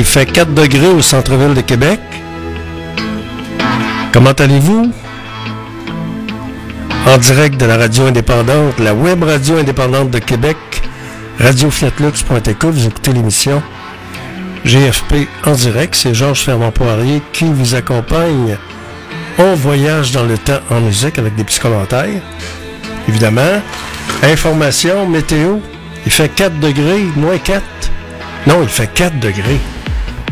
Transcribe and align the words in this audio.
Il 0.00 0.06
fait 0.06 0.24
4 0.24 0.54
degrés 0.54 0.88
au 0.88 1.02
centre-ville 1.02 1.52
de 1.52 1.60
Québec. 1.60 2.00
Comment 4.14 4.32
allez-vous? 4.32 4.90
En 7.06 7.18
direct 7.18 7.60
de 7.60 7.66
la 7.66 7.76
radio 7.76 8.06
indépendante, 8.06 8.78
la 8.78 8.94
web 8.94 9.22
radio 9.22 9.58
indépendante 9.58 10.10
de 10.10 10.18
Québec, 10.18 10.56
radioflatlux.tk, 11.38 12.64
vous 12.64 12.86
écoutez 12.86 13.12
l'émission 13.12 13.62
GFP 14.64 15.28
en 15.44 15.52
direct. 15.52 15.94
C'est 15.94 16.14
Georges 16.14 16.44
Fernand 16.44 16.72
Poirier 16.72 17.20
qui 17.34 17.44
vous 17.44 17.74
accompagne. 17.74 18.56
On 19.38 19.54
voyage 19.54 20.12
dans 20.12 20.24
le 20.24 20.38
temps 20.38 20.60
en 20.70 20.80
musique 20.80 21.18
avec 21.18 21.34
des 21.34 21.44
petits 21.44 21.60
commentaires. 21.60 22.22
Évidemment, 23.06 23.60
information, 24.22 25.06
météo, 25.06 25.58
il 26.06 26.10
fait 26.10 26.30
4 26.30 26.58
degrés, 26.58 27.04
moins 27.16 27.36
4. 27.36 27.62
Non, 28.46 28.62
il 28.62 28.68
fait 28.70 28.90
4 28.94 29.20
degrés. 29.20 29.60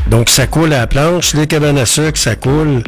Donc, 0.09 0.31
ça 0.31 0.47
coule 0.47 0.73
à 0.73 0.79
la 0.79 0.87
planche. 0.87 1.35
Les 1.35 1.47
cabanes 1.47 1.79
à 1.79 1.87
sucre, 1.87 2.19
ça 2.19 2.35
coule. 2.35 2.83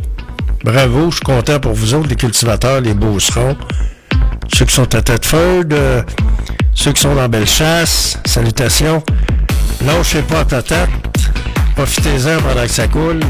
Bravo, 0.64 1.10
je 1.10 1.16
suis 1.16 1.24
content 1.24 1.58
pour 1.58 1.72
vous 1.72 1.94
autres, 1.94 2.08
les 2.08 2.16
cultivateurs, 2.16 2.80
les 2.80 2.94
beaucerons. 2.94 3.56
Ceux 4.52 4.64
qui 4.64 4.74
sont 4.74 4.94
à 4.94 5.00
Thetford, 5.00 5.64
euh, 5.72 6.02
ceux 6.74 6.92
qui 6.92 7.00
sont 7.00 7.14
dans 7.14 7.28
Bellechasse, 7.28 8.18
salutations. 8.26 9.02
Lâchez 9.86 10.22
pas 10.22 10.44
ta 10.44 10.62
tête. 10.62 10.90
Profitez-en 11.76 12.40
pendant 12.42 12.62
que 12.62 12.68
ça 12.68 12.88
coule. 12.88 13.20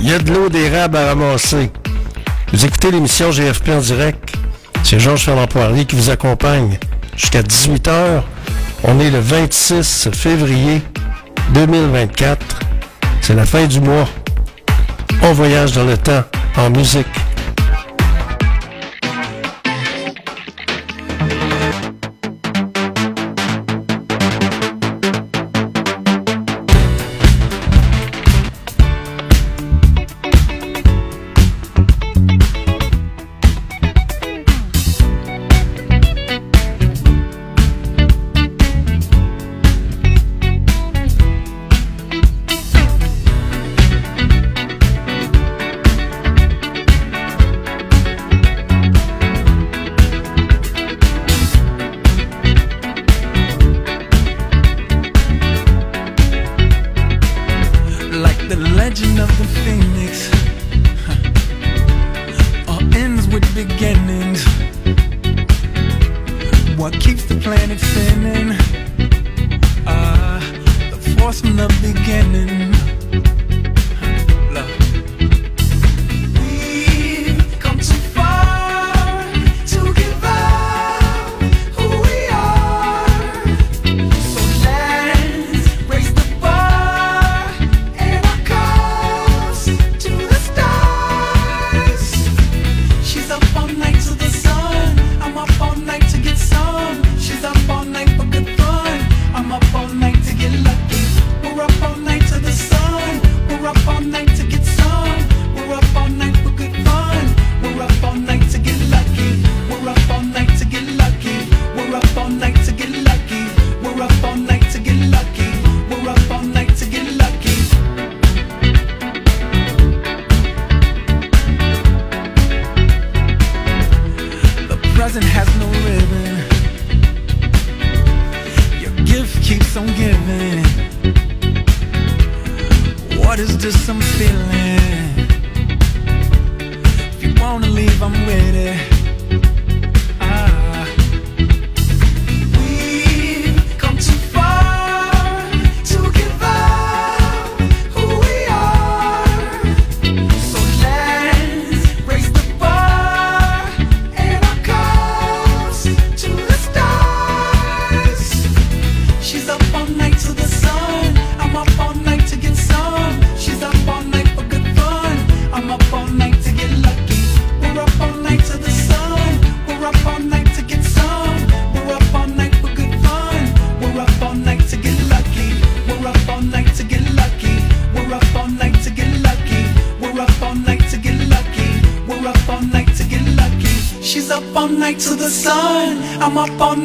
Il 0.00 0.08
y 0.08 0.12
a 0.12 0.18
de 0.18 0.32
l'eau 0.32 0.48
d'érable 0.48 0.96
à 0.96 1.06
ramasser. 1.06 1.70
Vous 2.52 2.64
écoutez 2.64 2.90
l'émission 2.90 3.30
GFP 3.30 3.68
en 3.70 3.80
direct. 3.80 4.34
C'est 4.82 4.98
Georges 4.98 5.24
Fernand 5.24 5.46
Poirier 5.46 5.84
qui 5.84 5.96
vous 5.96 6.10
accompagne 6.10 6.78
jusqu'à 7.16 7.42
18h. 7.42 8.22
On 8.82 8.98
est 9.00 9.10
le 9.10 9.20
26 9.20 10.10
février 10.12 10.82
2024. 11.50 12.44
C'est 13.26 13.32
la 13.32 13.46
fin 13.46 13.64
du 13.66 13.80
mois. 13.80 14.06
On 15.22 15.32
voyage 15.32 15.72
dans 15.72 15.84
le 15.84 15.96
temps 15.96 16.24
en 16.58 16.68
musique. 16.68 17.06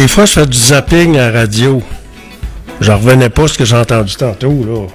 Des 0.00 0.08
fois, 0.08 0.24
je 0.24 0.32
fais 0.32 0.46
du 0.46 0.56
zapping 0.56 1.18
à 1.18 1.30
radio. 1.30 1.82
J'en 2.80 2.96
revenais 2.96 3.28
pas 3.28 3.46
ce 3.48 3.58
que 3.58 3.66
j'ai 3.66 3.76
entendu 3.76 4.16
tantôt, 4.16 4.64
là. 4.66 4.86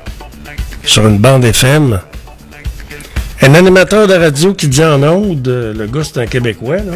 Sur 0.83 1.05
une 1.05 1.19
bande 1.19 1.45
FM. 1.45 1.99
Un 3.43 3.53
animateur 3.53 4.07
de 4.07 4.15
radio 4.15 4.55
qui 4.55 4.67
dit 4.67 4.83
en 4.83 5.03
onde, 5.03 5.47
le 5.47 5.85
gars 5.85 6.03
c'est 6.03 6.21
un 6.21 6.25
Québécois, 6.25 6.77
là. 6.77 6.95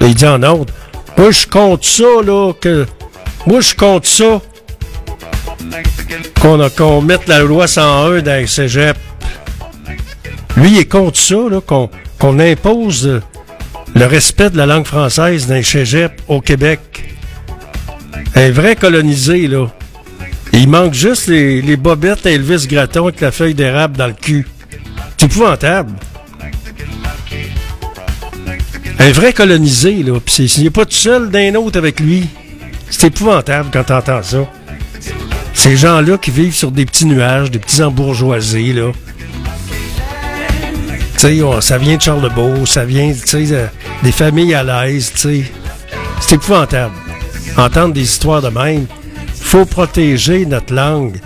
Il 0.00 0.14
dit 0.14 0.24
en 0.24 0.42
onde. 0.42 0.70
Moi, 1.18 1.32
je 1.32 1.46
compte 1.46 1.84
ça, 1.84 2.22
là, 2.24 2.54
que. 2.58 2.86
Moi, 3.44 3.60
je 3.60 3.74
compte 3.74 4.06
ça. 4.06 4.40
Qu'on 6.40 6.70
qu 6.70 7.04
mette 7.04 7.28
la 7.28 7.40
loi 7.40 7.66
101 7.66 8.22
dans 8.22 8.40
le 8.40 8.46
cégep 8.46 8.96
Lui, 10.56 10.78
il 10.78 10.88
contre 10.88 11.18
ça, 11.18 11.36
qu'on 11.66 12.38
impose 12.38 13.20
le 13.94 14.06
respect 14.06 14.50
de 14.50 14.56
la 14.56 14.66
langue 14.66 14.86
française 14.86 15.46
dans 15.46 15.54
les 15.54 15.62
cégeps 15.62 16.14
au 16.28 16.40
Québec. 16.40 16.80
Un 18.34 18.50
vrai 18.50 18.76
colonisé, 18.76 19.46
là. 19.46 19.66
Il 20.52 20.68
manque 20.68 20.94
juste 20.94 21.26
les, 21.28 21.62
les 21.62 21.76
bobettes 21.76 22.26
à 22.26 22.30
Elvis 22.30 22.66
Gratton 22.68 23.04
avec 23.04 23.20
la 23.20 23.32
feuille 23.32 23.54
d'érable 23.54 23.96
dans 23.96 24.06
le 24.06 24.12
cul. 24.12 24.46
C'est 25.16 25.26
épouvantable. 25.26 25.92
Un 28.98 29.10
vrai 29.12 29.32
colonisé, 29.32 30.02
là. 30.02 30.18
Puis 30.24 30.44
il 30.44 30.64
n'est 30.64 30.70
pas 30.70 30.84
tout 30.84 30.92
seul 30.92 31.30
d'un 31.30 31.54
autre 31.54 31.78
avec 31.78 32.00
lui. 32.00 32.26
C'est 32.90 33.08
épouvantable 33.08 33.70
quand 33.72 33.84
t'entends 33.84 34.22
ça. 34.22 34.46
Ces 35.52 35.76
gens-là 35.76 36.18
qui 36.18 36.30
vivent 36.30 36.54
sur 36.54 36.70
des 36.72 36.84
petits 36.86 37.06
nuages, 37.06 37.50
des 37.50 37.58
petits 37.58 37.82
embourgeoisés, 37.82 38.72
là. 38.72 38.92
Tu 41.18 41.40
sais, 41.40 41.60
ça 41.60 41.78
vient 41.78 41.96
de 41.96 42.02
Charlebourg, 42.02 42.66
ça 42.66 42.84
vient, 42.84 43.12
sais, 43.14 43.70
des 44.02 44.12
familles 44.12 44.54
à 44.54 44.62
l'aise. 44.62 45.12
C'est 45.14 46.34
épouvantable. 46.34 46.94
Entendre 47.56 47.94
des 47.94 48.02
histoires 48.02 48.42
de 48.42 48.48
même. 48.48 48.86
Faut 49.34 49.64
protéger 49.64 50.44
notre 50.46 50.74
langue. 50.74 51.20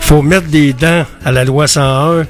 Faut 0.00 0.22
mettre 0.22 0.48
des 0.48 0.72
dents 0.72 1.04
à 1.24 1.32
la 1.32 1.44
loi 1.44 1.66
101. 1.66 2.26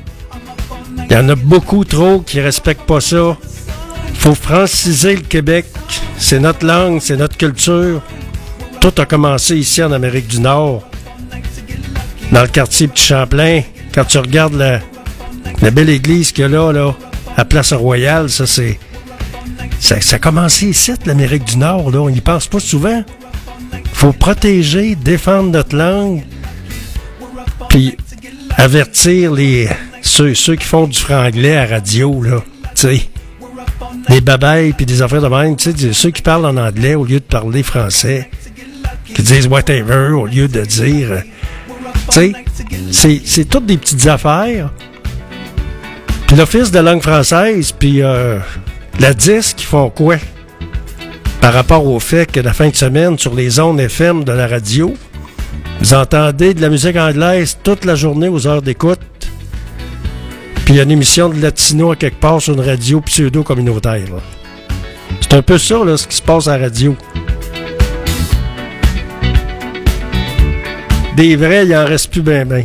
Il 1.09 1.13
y 1.13 1.17
en 1.17 1.29
a 1.29 1.35
beaucoup 1.35 1.85
trop 1.85 2.21
qui 2.21 2.41
respectent 2.41 2.87
pas 2.87 3.01
ça. 3.01 3.37
Faut 4.15 4.35
franciser 4.35 5.17
le 5.17 5.23
Québec. 5.23 5.67
C'est 6.19 6.41
notre 6.41 6.67
langue, 6.67 7.01
c'est 7.01 7.17
notre 7.17 7.37
culture. 7.37 8.03
Tout 8.81 8.93
a 8.99 9.07
commencé 9.07 9.57
ici 9.57 9.83
en 9.83 9.93
Amérique 9.93 10.29
du 10.29 10.41
Nord, 10.41 10.83
dans 12.33 12.43
le 12.43 12.49
quartier 12.49 12.89
Petit 12.89 13.07
Champlain. 13.07 13.63
Quand 13.95 14.05
tu 14.05 14.19
regardes 14.19 14.55
la, 14.55 14.81
la 15.63 15.71
belle 15.71 15.89
église 15.89 16.33
qu'il 16.33 16.43
y 16.43 16.45
a 16.45 16.49
là, 16.49 16.73
là, 16.73 16.95
à 17.37 17.45
Place 17.45 17.73
Royale, 17.73 18.31
ça 18.31 18.47
c'est. 18.47 18.79
Ça, 19.79 19.97
a 20.13 20.19
commencé 20.19 20.67
ici, 20.67 20.93
l'Amérique 21.05 21.45
du 21.45 21.59
Nord, 21.59 21.91
là. 21.91 22.01
On 22.01 22.11
n'y 22.11 22.21
pense 22.21 22.47
pas 22.47 22.61
souvent. 22.61 23.05
Faut 23.93 24.13
protéger, 24.13 24.95
défendre 24.95 25.51
notre 25.51 25.77
langue, 25.77 26.23
puis 27.69 27.97
avertir 28.57 29.33
les 29.33 29.69
ceux, 30.03 30.33
qui 30.33 30.65
font 30.65 30.87
du 30.87 30.99
franglais 30.99 31.57
à 31.57 31.67
radio, 31.67 32.23
là. 32.23 32.43
Tu 32.75 32.83
sais. 32.83 33.09
Des 34.09 34.21
babayes 34.21 34.73
puis 34.73 34.87
des 34.87 35.03
affaires 35.03 35.23
de 35.23 35.29
même, 35.29 35.57
tu 35.57 35.73
sais, 35.73 35.93
ceux 35.93 36.11
qui 36.11 36.23
parlent 36.23 36.47
en 36.47 36.57
anglais 36.57 36.95
au 36.95 37.05
lieu 37.05 37.19
de 37.19 37.25
parler 37.25 37.63
français, 37.63 38.31
qui 39.15 39.23
disent 39.23 39.49
whatever 39.49 40.11
au 40.13 40.27
lieu 40.27 40.49
de 40.49 40.63
dire. 40.63 41.23
Tu 42.13 42.33
sais, 42.93 43.21
c'est 43.25 43.45
toutes 43.45 43.67
des 43.67 43.77
petites 43.77 44.07
affaires 44.07 44.71
l'Office 46.35 46.71
de 46.71 46.79
langue 46.81 47.03
française, 47.03 47.73
puis 47.73 48.03
euh, 48.03 48.39
la 48.99 49.15
disque, 49.15 49.63
ils 49.63 49.67
font 49.67 49.91
quoi? 49.91 50.17
Par 51.41 51.53
rapport 51.53 51.87
au 51.87 52.01
fait 52.01 52.31
que 52.31 52.41
la 52.41 52.53
fin 52.53 52.69
de 52.69 52.75
semaine, 52.75 53.19
sur 53.19 53.35
les 53.35 53.61
ondes 53.61 53.79
FM 53.79 54.25
de 54.25 54.33
la 54.33 54.49
radio, 54.49 54.95
vous 55.81 55.95
entendez 55.95 56.55
de 56.55 56.61
la 56.61 56.69
musique 56.69 56.97
anglaise 56.97 57.59
toute 57.63 57.85
la 57.85 57.95
journée 57.95 58.29
aux 58.29 58.47
heures 58.47 58.63
d'écoute. 58.63 58.99
Puis 60.65 60.75
y 60.75 60.81
a 60.81 60.83
une 60.83 60.91
émission 60.91 61.29
de 61.29 61.41
latino 61.41 61.93
à 61.93 61.97
quelque 61.97 62.19
part 62.19 62.43
sur 62.43 62.55
une 62.55 62.61
radio 62.61 63.01
pseudo-communautaire. 63.01 64.09
C'est 65.21 65.35
un 65.35 65.43
peu 65.43 65.59
ça, 65.59 65.85
là, 65.85 65.97
ce 65.97 66.09
qui 66.09 66.17
se 66.17 66.23
passe 66.23 66.49
à 66.49 66.59
la 66.59 66.65
radio. 66.65 66.97
Des 71.17 71.37
vrais, 71.37 71.65
il 71.65 71.75
en 71.75 71.85
reste 71.85 72.11
plus 72.11 72.23
ben 72.23 72.47
ben. 72.47 72.65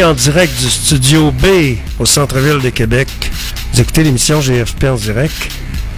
En 0.00 0.14
direct 0.14 0.58
du 0.58 0.70
studio 0.70 1.30
B 1.30 1.76
au 1.98 2.06
centre-ville 2.06 2.60
de 2.60 2.70
Québec. 2.70 3.08
Vous 3.72 3.80
écoutez 3.82 4.02
l'émission 4.02 4.40
GFP 4.40 4.84
en 4.84 4.94
direct. 4.94 5.52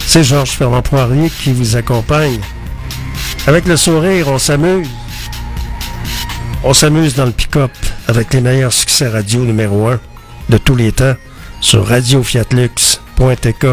C'est 0.04 0.24
Georges 0.24 0.50
Fernand 0.50 0.82
Poirier 0.82 1.30
qui 1.30 1.52
vous 1.52 1.76
accompagne. 1.76 2.40
Avec 3.46 3.66
le 3.66 3.76
sourire, 3.76 4.26
on 4.28 4.38
s'amuse. 4.38 4.88
On 6.64 6.74
s'amuse 6.74 7.14
dans 7.14 7.24
le 7.24 7.30
pick-up 7.30 7.70
avec 8.08 8.34
les 8.34 8.40
meilleurs 8.40 8.72
succès 8.72 9.06
radio 9.08 9.44
numéro 9.44 9.86
1 9.86 10.00
de 10.48 10.58
tous 10.58 10.74
les 10.74 10.90
temps 10.90 11.14
sur 11.60 11.86
radiofiatlux.tk. 11.86 13.66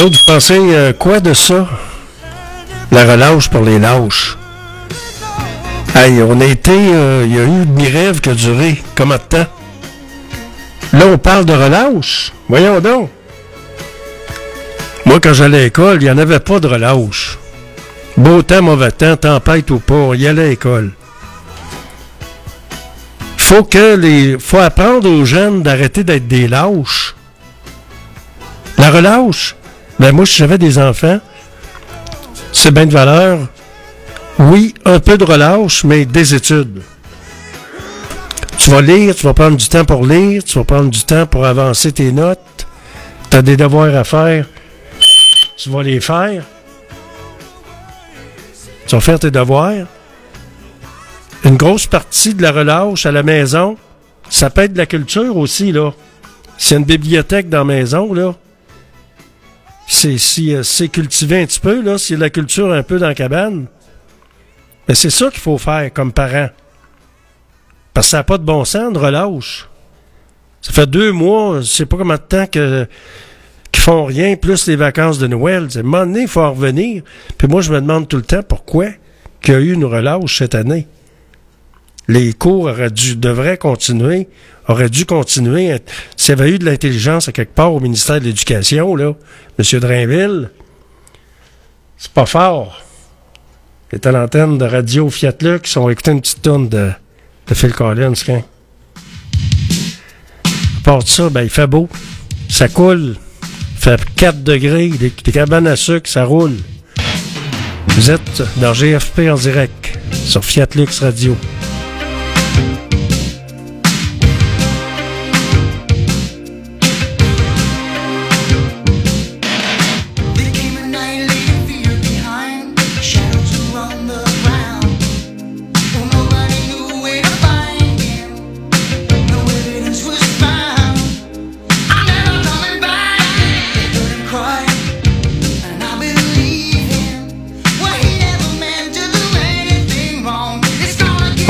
Vous 0.00 0.08
pensez 0.24 0.58
euh, 0.58 0.94
quoi 0.94 1.20
de 1.20 1.34
ça? 1.34 1.68
La 2.90 3.04
relâche 3.04 3.50
pour 3.50 3.62
les 3.62 3.78
lâches. 3.78 4.38
Hey, 5.94 6.22
on 6.22 6.40
a 6.40 6.46
été. 6.46 6.70
euh, 6.72 7.26
Il 7.26 7.36
y 7.36 7.38
a 7.38 7.42
eu 7.42 7.64
une 7.64 7.82
rêve 7.82 8.22
qui 8.22 8.30
a 8.30 8.34
duré 8.34 8.82
combien 8.96 9.16
de 9.16 9.22
temps? 9.22 9.46
Là, 10.94 11.04
on 11.06 11.18
parle 11.18 11.44
de 11.44 11.52
relâche. 11.52 12.32
Voyons 12.48 12.80
donc. 12.80 13.10
Moi, 15.04 15.20
quand 15.20 15.34
j'allais 15.34 15.58
à 15.58 15.62
l'école, 15.64 15.98
il 16.00 16.06
n'y 16.06 16.10
en 16.10 16.16
avait 16.16 16.40
pas 16.40 16.60
de 16.60 16.66
relâche. 16.66 17.38
Beau 18.16 18.40
temps, 18.40 18.62
mauvais 18.62 18.92
temps, 18.92 19.18
tempête 19.18 19.70
ou 19.70 19.80
pas, 19.80 19.94
on 19.94 20.14
y 20.14 20.26
allait 20.26 20.44
à 20.44 20.48
l'école. 20.48 20.92
Faut 23.36 23.64
que 23.64 23.96
les. 23.96 24.38
Faut 24.38 24.60
apprendre 24.60 25.10
aux 25.10 25.26
jeunes 25.26 25.62
d'arrêter 25.62 26.04
d'être 26.04 26.26
des 26.26 26.48
lâches. 26.48 27.14
La 28.78 28.90
relâche, 28.90 29.56
ben 30.00 30.12
moi, 30.12 30.24
si 30.24 30.38
j'avais 30.38 30.56
des 30.56 30.78
enfants, 30.78 31.20
c'est 32.54 32.72
bien 32.72 32.86
de 32.86 32.92
valeur. 32.92 33.38
Oui, 34.38 34.72
un 34.86 34.98
peu 34.98 35.18
de 35.18 35.24
relâche, 35.24 35.84
mais 35.84 36.06
des 36.06 36.34
études. 36.34 36.80
Tu 38.56 38.70
vas 38.70 38.80
lire, 38.80 39.14
tu 39.14 39.26
vas 39.26 39.34
prendre 39.34 39.58
du 39.58 39.68
temps 39.68 39.84
pour 39.84 40.06
lire, 40.06 40.42
tu 40.42 40.58
vas 40.58 40.64
prendre 40.64 40.88
du 40.88 41.04
temps 41.04 41.26
pour 41.26 41.44
avancer 41.44 41.92
tes 41.92 42.12
notes. 42.12 42.66
Tu 43.30 43.36
as 43.36 43.42
des 43.42 43.58
devoirs 43.58 43.94
à 43.94 44.04
faire, 44.04 44.46
tu 45.58 45.68
vas 45.68 45.82
les 45.82 46.00
faire. 46.00 46.44
Tu 48.86 48.94
vas 48.94 49.02
faire 49.02 49.18
tes 49.18 49.30
devoirs. 49.30 49.86
Une 51.44 51.58
grosse 51.58 51.86
partie 51.86 52.32
de 52.32 52.40
la 52.40 52.52
relâche 52.52 53.04
à 53.04 53.12
la 53.12 53.22
maison, 53.22 53.76
ça 54.30 54.48
peut 54.48 54.62
être 54.62 54.72
de 54.72 54.78
la 54.78 54.86
culture 54.86 55.36
aussi, 55.36 55.72
là. 55.72 55.90
A 56.70 56.74
une 56.74 56.84
bibliothèque 56.84 57.50
dans 57.50 57.58
la 57.58 57.64
maison, 57.64 58.14
là, 58.14 58.34
c'est 59.92 60.18
si 60.18 60.54
euh, 60.54 60.62
c'est 60.62 60.88
cultivé 60.88 61.42
un 61.42 61.46
petit 61.46 61.58
peu, 61.58 61.82
là, 61.82 61.96
de 61.96 62.16
la 62.16 62.30
culture 62.30 62.72
un 62.72 62.82
peu 62.84 62.98
dans 62.98 63.08
la 63.08 63.14
cabane. 63.14 63.66
Mais 64.86 64.94
c'est 64.94 65.10
ça 65.10 65.30
qu'il 65.30 65.40
faut 65.40 65.58
faire 65.58 65.92
comme 65.92 66.12
parent. 66.12 66.48
Parce 67.92 68.06
que 68.06 68.10
ça 68.12 68.16
n'a 68.18 68.24
pas 68.24 68.38
de 68.38 68.44
bon 68.44 68.64
sens 68.64 68.92
de 68.92 68.98
relâche. 68.98 69.68
Ça 70.62 70.72
fait 70.72 70.86
deux 70.86 71.10
mois, 71.10 71.60
je 71.60 71.66
sais 71.66 71.86
pas 71.86 71.96
combien 71.96 72.16
de 72.16 72.20
temps 72.20 72.46
que 72.46 72.86
qu'ils 73.72 73.82
font 73.82 74.04
rien, 74.04 74.36
plus 74.36 74.66
les 74.66 74.76
vacances 74.76 75.18
de 75.18 75.26
Noël. 75.26 75.68
Un 75.74 75.82
moment 75.82 76.06
donné, 76.06 76.22
il 76.22 76.28
faut 76.28 76.40
en 76.40 76.52
revenir. 76.52 77.02
Puis 77.36 77.48
moi, 77.48 77.60
je 77.60 77.72
me 77.72 77.80
demande 77.80 78.08
tout 78.08 78.16
le 78.16 78.22
temps 78.22 78.42
pourquoi 78.42 78.86
qu'il 79.40 79.54
y 79.54 79.56
a 79.56 79.60
eu 79.60 79.72
une 79.72 79.84
relâche 79.84 80.38
cette 80.38 80.54
année. 80.54 80.86
Les 82.10 82.32
cours 82.32 82.64
auraient 82.64 82.90
dû, 82.90 83.14
devraient 83.14 83.56
continuer, 83.56 84.26
auraient 84.66 84.90
dû 84.90 85.06
continuer. 85.06 85.76
S'il 86.16 86.30
y 86.30 86.40
avait 86.40 86.50
eu 86.50 86.58
de 86.58 86.64
l'intelligence 86.64 87.28
à 87.28 87.32
quelque 87.32 87.54
part 87.54 87.72
au 87.72 87.78
ministère 87.78 88.18
de 88.18 88.24
l'Éducation, 88.24 88.96
là, 88.96 89.14
M. 89.60 89.78
Drainville, 89.78 90.50
c'est 91.96 92.10
pas 92.10 92.26
fort. 92.26 92.82
Il 93.92 93.96
est 93.96 94.06
à 94.08 94.10
l'antenne 94.10 94.58
de 94.58 94.64
Radio 94.64 95.08
Fiat 95.08 95.36
Lux, 95.40 95.70
sont 95.70 95.88
écouter 95.88 96.10
une 96.10 96.20
petite 96.20 96.42
tonne 96.42 96.68
de, 96.68 96.90
Phil 97.52 97.72
Collins. 97.72 98.14
À 98.28 98.40
part 100.82 101.06
ça, 101.06 101.30
ben, 101.30 101.42
il 101.42 101.50
fait 101.50 101.68
beau. 101.68 101.88
Ça 102.48 102.66
coule. 102.66 103.14
Il 103.42 103.78
fait 103.78 104.00
4 104.16 104.42
degrés. 104.42 104.88
Des, 104.88 105.10
des 105.10 105.32
cabanes 105.32 105.68
à 105.68 105.76
sucre, 105.76 106.10
ça 106.10 106.24
roule. 106.24 106.56
Vous 107.86 108.10
êtes 108.10 108.42
dans 108.56 108.72
GFP 108.72 109.30
en 109.30 109.36
direct 109.36 109.96
sur 110.12 110.44
Fiat 110.44 110.66
Lux 110.74 110.98
Radio. 110.98 111.36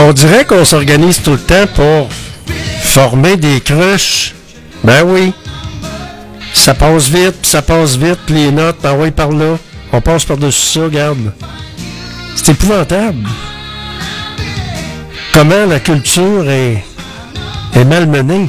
On 0.02 0.14
dirait 0.14 0.46
qu'on 0.46 0.64
s'organise 0.64 1.20
tout 1.22 1.32
le 1.32 1.38
temps 1.38 1.66
pour 1.74 2.08
former 2.82 3.36
des 3.36 3.60
cruches. 3.60 4.34
Ben 4.82 5.02
oui. 5.04 5.34
Ça 6.54 6.72
passe 6.72 7.10
vite, 7.10 7.36
ça 7.42 7.60
passe 7.60 7.96
vite, 7.96 8.18
les 8.28 8.50
notes, 8.50 8.78
ben 8.82 8.96
oui, 8.98 9.10
par 9.10 9.30
là. 9.30 9.58
On 9.92 10.00
passe 10.00 10.24
par-dessus 10.24 10.66
ça, 10.66 10.84
regarde. 10.84 11.32
C'est 12.34 12.52
épouvantable. 12.52 13.28
Comment 15.34 15.66
la 15.66 15.80
culture 15.80 16.48
est, 16.48 16.82
est 17.74 17.84
malmenée, 17.84 18.48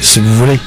si 0.00 0.20
vous 0.20 0.34
voulez. 0.36 0.60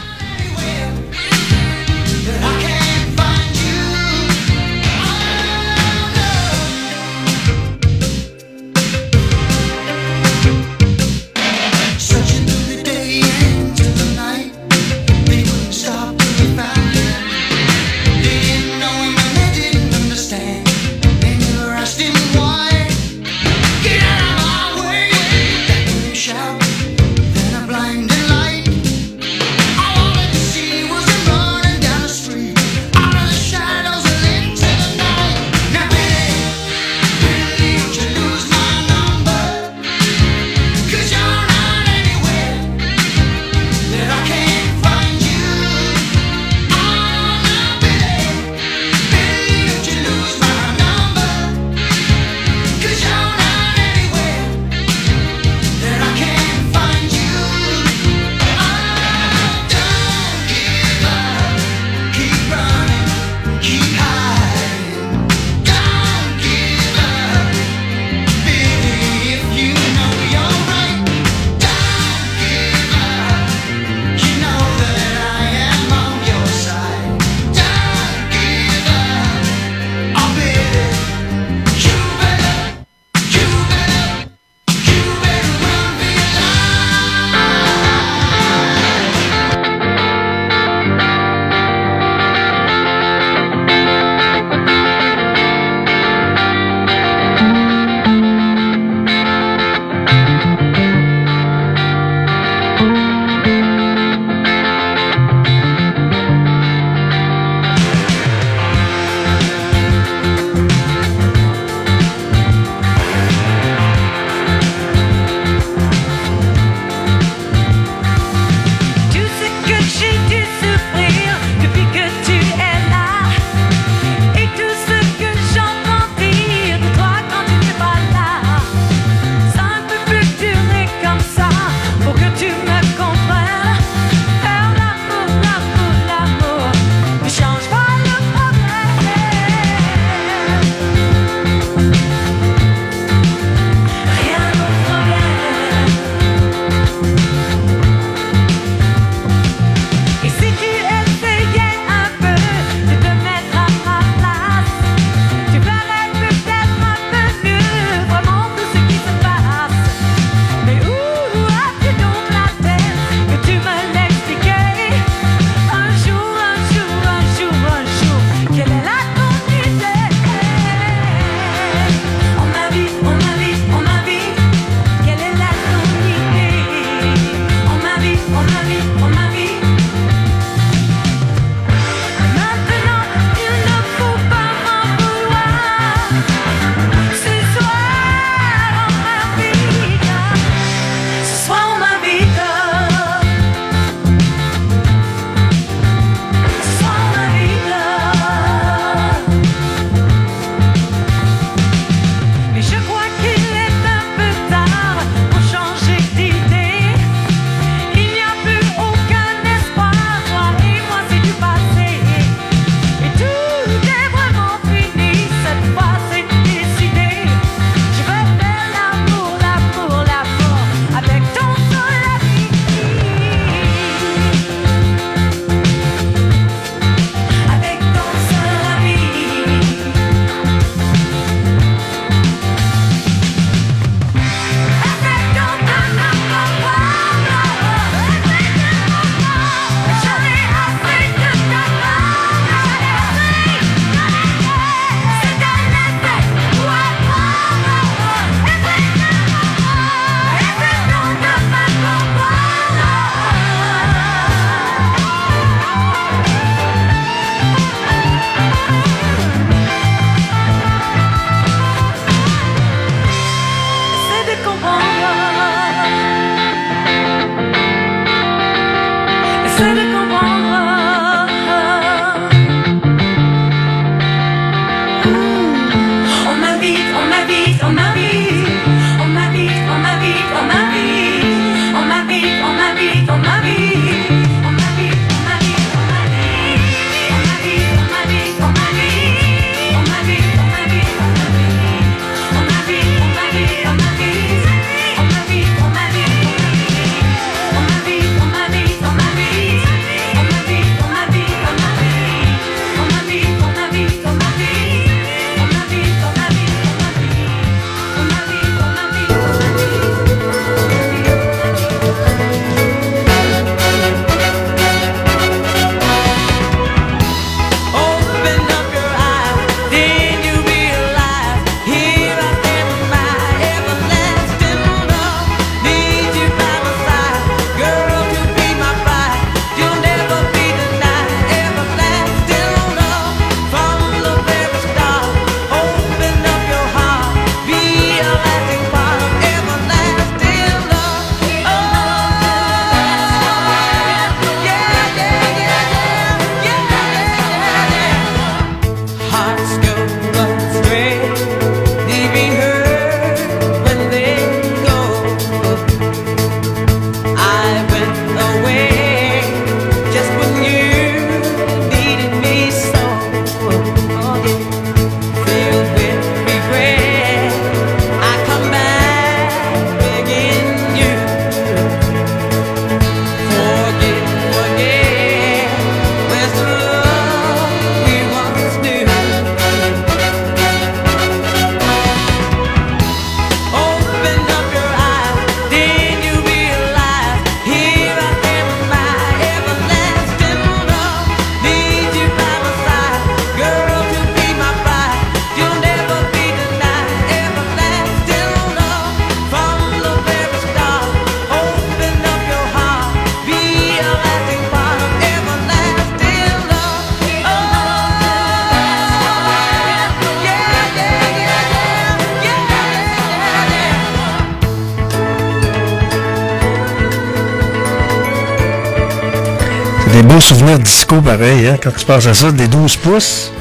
Des 420.28 420.34
souvenirs 420.34 420.60
disco 420.60 421.00
pareil, 421.00 421.48
hein, 421.48 421.56
quand 421.64 421.72
tu 421.74 421.86
penses 421.86 422.06
à 422.06 422.14
ça, 422.14 422.34
des 422.34 422.50
12 422.50 422.76
pouces. 422.76 423.32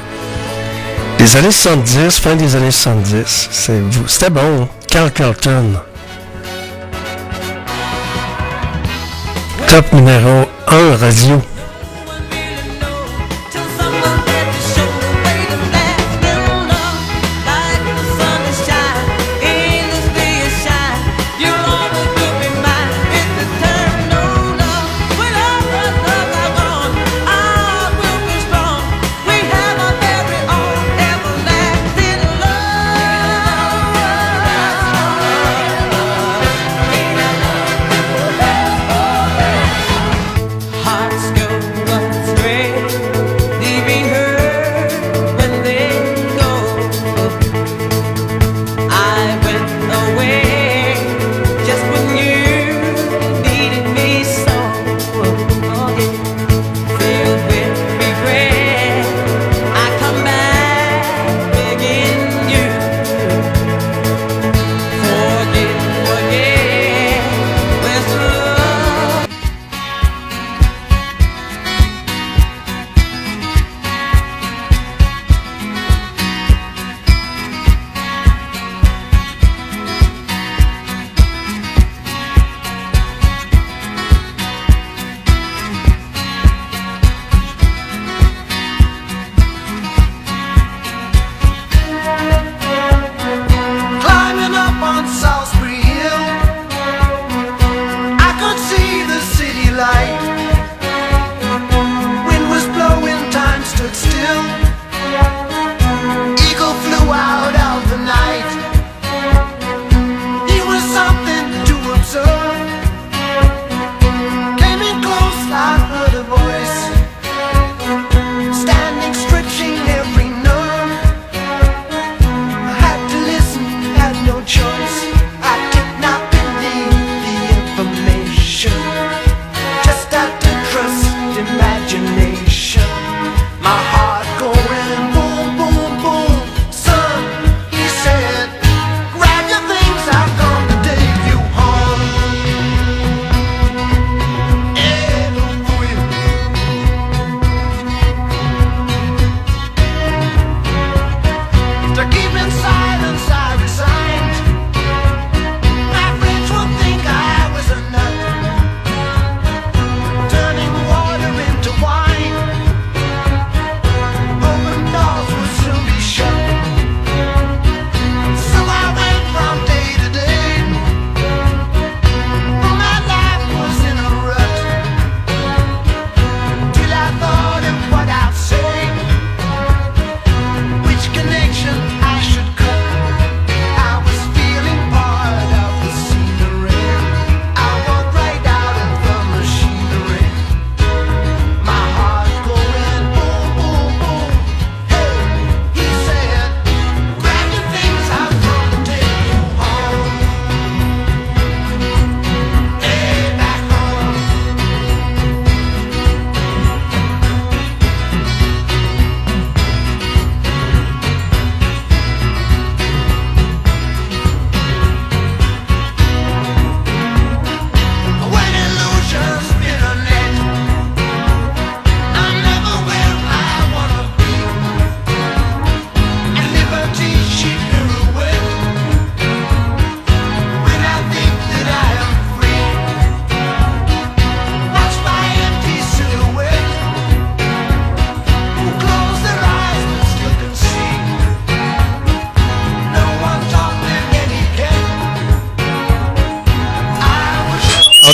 Les 1.19 1.35
années 1.35 1.51
70, 1.51 2.17
fin 2.17 2.35
des 2.37 2.55
années 2.55 2.71
70. 2.71 3.49
c'est- 3.51 3.81
C'était 4.07 4.29
bon. 4.29 4.69
Carl 4.87 5.11
Carlton. 5.11 5.73
Top 9.67 9.91
numéro 9.91 10.45
1 10.67 10.95
radio. 10.95 11.41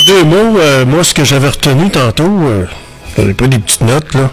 Deux 0.06 0.24
mots, 0.24 0.58
euh, 0.58 0.84
moi, 0.84 1.02
ce 1.02 1.14
que 1.14 1.24
j'avais 1.24 1.48
retenu 1.48 1.90
tantôt, 1.90 2.24
euh, 2.24 2.66
j'avais 3.16 3.34
pris 3.34 3.48
des 3.48 3.58
petites 3.58 3.80
notes, 3.82 4.14
là. 4.14 4.30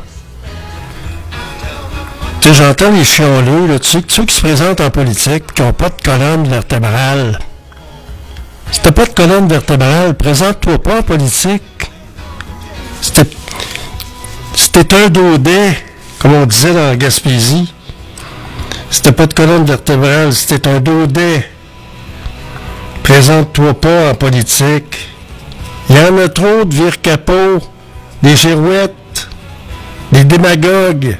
Tu 2.41 2.49
sais, 2.49 2.55
j'entends 2.55 2.91
les 2.91 3.03
chialeux, 3.03 3.67
là, 3.67 3.77
sais, 3.81 4.01
ceux 4.07 4.25
qui 4.25 4.35
se 4.35 4.41
présentent 4.41 4.81
en 4.81 4.89
politique 4.89 5.53
qui 5.53 5.61
n'ont 5.61 5.73
pas 5.73 5.89
de 5.89 6.01
colonne 6.03 6.47
vertébrale. 6.47 7.39
Si 8.71 8.81
t'as 8.81 8.91
pas 8.91 9.05
de 9.05 9.13
colonne 9.13 9.47
vertébrale, 9.47 10.13
présente-toi 10.15 10.81
pas 10.81 10.99
en 10.99 11.03
politique. 11.03 11.91
C'était 13.01 13.29
c'était 14.55 14.95
un 14.95 15.09
daudet, 15.09 15.77
comme 16.19 16.33
on 16.33 16.45
disait 16.45 16.73
dans 16.73 16.87
la 16.87 16.95
Gaspésie. 16.95 17.73
C'était 18.89 19.11
pas 19.11 19.25
de 19.25 19.33
colonne 19.33 19.65
vertébrale, 19.65 20.33
c'était 20.33 20.67
un 20.67 20.79
daudet. 20.79 21.49
Présente-toi 23.03 23.73
pas 23.73 24.11
en 24.11 24.15
politique. 24.15 25.10
Il 25.91 25.97
y 25.97 25.99
en 25.99 26.17
a 26.19 26.29
trop 26.29 26.63
de 26.63 26.73
vire 26.73 27.01
capot, 27.01 27.59
des 28.23 28.33
girouettes, 28.37 29.27
des 30.13 30.23
démagogues. 30.23 31.17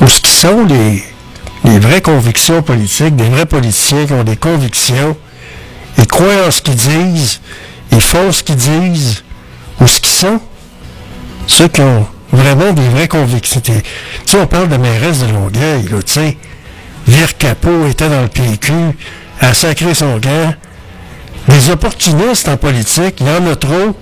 Où 0.00 0.08
ce 0.08 0.18
qui 0.18 0.30
sont 0.30 0.64
les, 0.64 1.02
vraies 1.78 2.00
convictions 2.00 2.62
politiques, 2.62 3.14
des 3.14 3.28
vrais 3.28 3.44
politiciens 3.44 4.06
qui 4.06 4.14
ont 4.14 4.24
des 4.24 4.38
convictions, 4.38 5.14
ils 5.98 6.06
croient 6.06 6.46
en 6.46 6.50
ce 6.50 6.62
qu'ils 6.62 6.76
disent, 6.76 7.42
ils 7.92 8.00
font 8.00 8.32
ce 8.32 8.42
qu'ils 8.42 8.56
disent, 8.56 9.24
où 9.78 9.86
ce 9.86 10.00
qu'ils 10.00 10.14
sont? 10.14 10.40
Ceux 11.46 11.68
qui 11.68 11.82
ont 11.82 12.06
vraiment 12.32 12.72
des 12.72 12.88
vraies 12.88 13.08
convictions. 13.08 13.60
Tu 13.60 13.72
sais, 14.24 14.38
on 14.40 14.46
parle 14.46 14.70
de 14.70 14.78
mairesse 14.78 15.18
de 15.18 15.34
Longueuil, 15.34 15.82
là, 15.90 16.02
tu 16.02 16.12
sais. 16.14 16.38
Vire 17.06 17.36
Capot 17.36 17.88
était 17.88 18.08
dans 18.08 18.22
le 18.22 18.28
PQ, 18.28 18.72
a 19.42 19.52
sacré 19.52 19.92
son 19.92 20.16
gant. 20.16 20.54
Des 21.48 21.70
opportunistes 21.70 22.48
en 22.48 22.56
politique, 22.56 23.20
il 23.20 23.26
y 23.26 23.30
en 23.30 23.46
a 23.50 23.56
trop. 23.56 23.96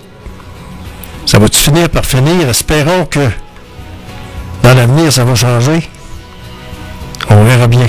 Ça 1.27 1.39
va-tu 1.39 1.59
finir 1.59 1.91
par 1.91 2.05
finir? 2.05 2.49
Espérons 2.49 3.05
que 3.07 3.29
dans 4.63 4.75
l'avenir, 4.75 5.13
ça 5.13 5.25
va 5.25 5.35
changer. 5.35 5.89
On 7.29 7.45
verra 7.45 7.67
bien. 7.67 7.89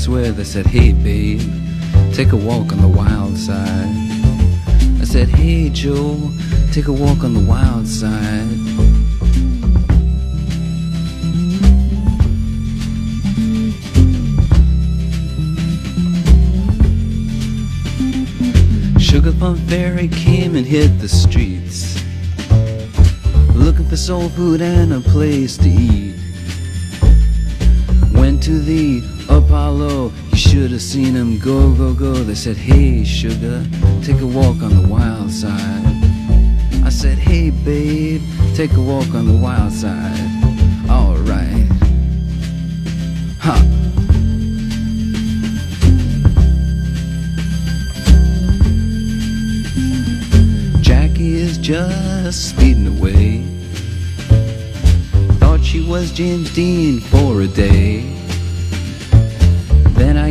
place 0.00 0.08
where 0.08 0.32
they 0.32 0.44
said, 0.44 0.66
hey 0.66 0.92
babe, 0.92 1.40
take 2.14 2.32
a 2.32 2.36
walk 2.36 2.72
on 2.72 2.80
the 2.80 2.88
wild 2.88 3.36
side. 3.36 3.88
I 5.00 5.04
said, 5.04 5.28
hey 5.28 5.68
Joe, 5.68 6.30
take 6.72 6.86
a 6.86 6.92
walk 6.92 7.22
on 7.24 7.34
the 7.34 7.40
wild 7.40 7.86
side. 7.86 8.69
Sugar, 33.20 33.62
take 34.02 34.18
a 34.22 34.26
walk 34.26 34.62
on 34.62 34.74
the 34.74 34.88
wild 34.88 35.30
side. 35.30 35.84
I 36.82 36.88
said, 36.88 37.18
Hey, 37.18 37.50
babe, 37.50 38.22
take 38.54 38.72
a 38.72 38.80
walk 38.80 39.12
on 39.14 39.26
the 39.26 39.36
wild 39.36 39.72
side. 39.74 40.19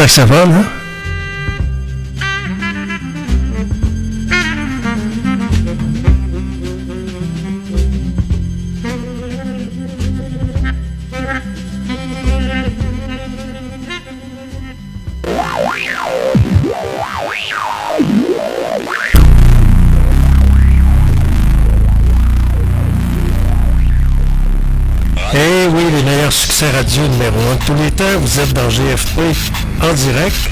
hein? 0.00 0.64
Eh 25.34 25.66
oui, 25.70 25.82
les 25.92 26.02
meilleurs 26.02 26.32
succès 26.32 26.70
radio 26.70 27.02
numéro 27.08 27.36
1 27.52 27.54
de 27.56 27.64
tous 27.64 27.74
les 27.74 27.90
temps, 27.90 28.04
vous 28.20 28.40
êtes 28.40 28.52
dans 28.52 28.68
GFP 28.68 29.57
en 29.82 29.92
direct. 29.92 30.50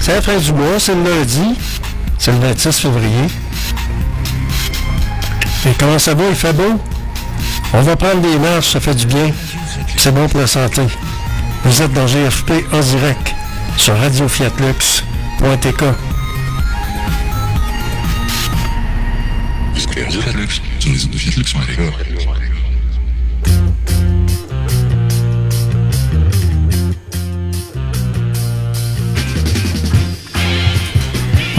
C'est 0.00 0.14
la 0.14 0.22
fin 0.22 0.38
du 0.38 0.52
mois, 0.52 0.78
c'est 0.78 0.94
le 0.94 1.02
lundi, 1.04 1.56
c'est 2.18 2.32
le 2.32 2.38
26 2.38 2.80
février. 2.80 3.26
Et 5.66 5.72
comment 5.78 5.98
ça 5.98 6.14
va, 6.14 6.24
il 6.28 6.34
fait 6.34 6.52
beau? 6.52 6.80
On 7.72 7.82
va 7.82 7.96
prendre 7.96 8.20
des 8.20 8.38
marches, 8.38 8.72
ça 8.72 8.80
fait 8.80 8.94
du 8.94 9.06
bien. 9.06 9.30
C'est 9.96 10.12
bon 10.12 10.26
pour 10.28 10.40
la 10.40 10.46
santé. 10.46 10.82
Vous 11.64 11.82
êtes 11.82 11.92
dans 11.92 12.06
GFP 12.06 12.52
en 12.72 12.80
direct 12.80 13.34
sur 13.76 13.96
radiofiatlux.tk. 13.98 15.84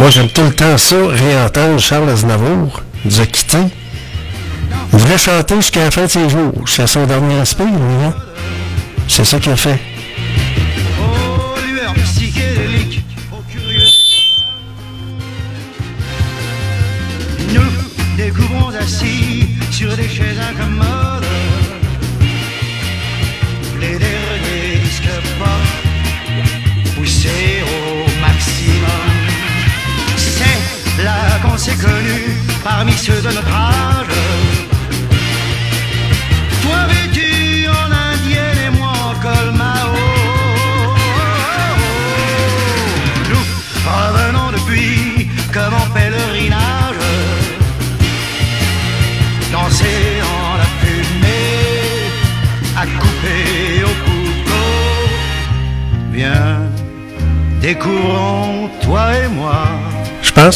Moi, 0.01 0.09
j'aime 0.09 0.29
tout 0.29 0.41
le 0.41 0.51
temps 0.51 0.79
ça, 0.79 0.95
réentendre 0.95 1.79
Charles 1.79 2.09
Aznavour, 2.09 2.81
nous 3.05 3.21
a 3.21 3.25
quittés. 3.27 3.59
Il 4.93 4.97
voulait 4.97 5.15
chanter 5.15 5.55
jusqu'à 5.57 5.83
la 5.83 5.91
fin 5.91 6.05
de 6.05 6.07
ses 6.07 6.27
jours, 6.27 6.53
jusqu'à 6.65 6.87
son 6.87 7.05
dernier 7.05 7.35
hein? 7.35 8.13
C'est 9.07 9.23
ça 9.23 9.39
qu'il 9.39 9.51
a 9.51 9.55
fait. 9.55 9.90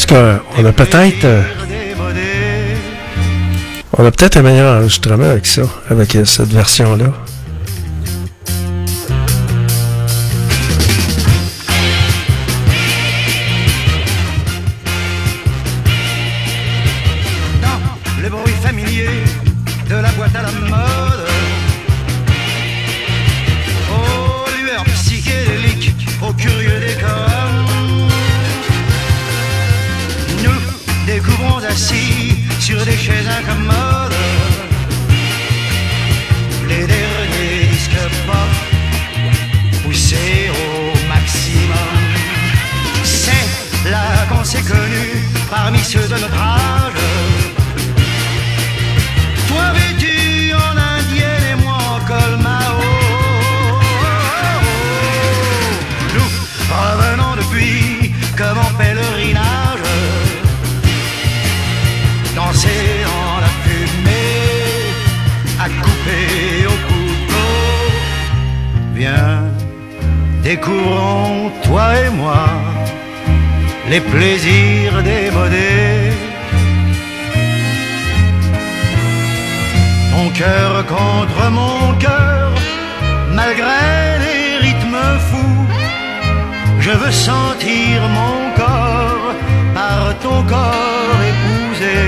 Pense 0.06 0.40
qu'on 0.54 0.64
a 0.64 0.72
peut-être 0.72 1.24
euh, 1.24 1.42
on 3.98 4.04
a 4.04 4.10
peut-être 4.10 4.36
un 4.36 4.42
meilleur 4.42 4.78
enregistrement 4.78 5.30
avec 5.30 5.46
ça, 5.46 5.62
avec 5.90 6.16
euh, 6.16 6.24
cette 6.24 6.52
version-là. 6.52 7.12
Qu'on 44.28 44.44
s'est 44.44 44.62
connus 44.62 45.22
parmi 45.50 45.78
ceux 45.78 46.06
de 46.08 46.14
notre 46.14 46.40
âge. 46.40 46.92
Toi 49.48 49.64
vêtu 49.78 50.52
en 50.54 50.76
indienne 50.76 51.46
et 51.52 51.62
moi 51.62 51.78
en 51.94 52.00
col 52.10 52.36
Mao. 52.42 52.78
Nous 56.14 56.30
revenons 56.80 57.36
depuis 57.36 58.12
comme 58.36 58.58
en 58.58 58.72
pèlerinage, 58.78 59.88
danser 62.34 63.04
dans 63.06 63.40
la 63.44 63.52
fumée, 63.64 64.52
à 65.60 65.68
couper 65.68 66.66
au 66.66 66.76
couteau. 66.88 67.52
Viens, 68.94 69.42
découvrons 70.42 71.50
toi 71.64 71.86
et 71.98 72.10
moi 72.10 72.65
les 73.90 74.00
plaisirs 74.00 75.02
démodés. 75.02 76.12
Mon 80.12 80.30
cœur 80.30 80.84
contre 80.86 81.50
mon 81.50 81.94
cœur, 81.98 82.50
malgré 83.32 83.84
les 84.24 84.56
rythmes 84.66 85.04
fous, 85.28 85.66
je 86.80 86.90
veux 86.90 87.12
sentir 87.12 88.02
mon 88.18 88.36
corps 88.56 89.34
par 89.74 90.18
ton 90.22 90.42
corps 90.54 91.20
épousé. 91.32 91.98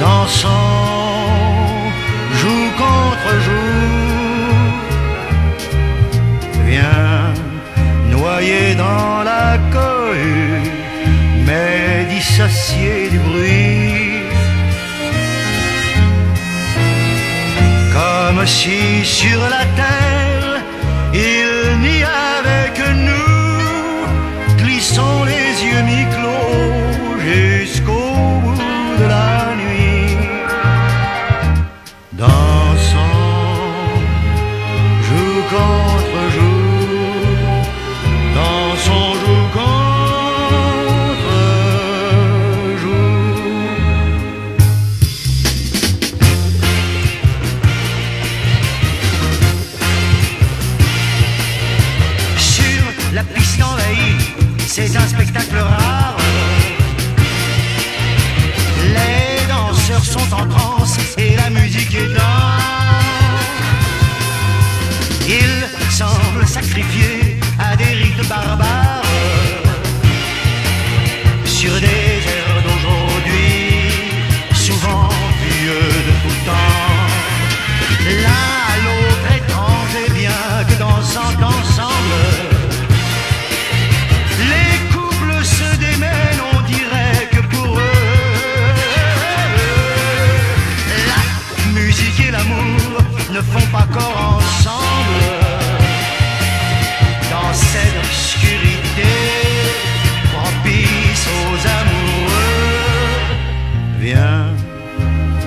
dansons. 0.00 0.99
Dissocié 12.48 13.10
du 13.10 13.18
bruit. 13.18 14.22
Comme 17.92 18.46
si 18.46 19.04
sur 19.04 19.40
la 19.40 19.64
terre 19.76 20.19
semblent 66.50 67.19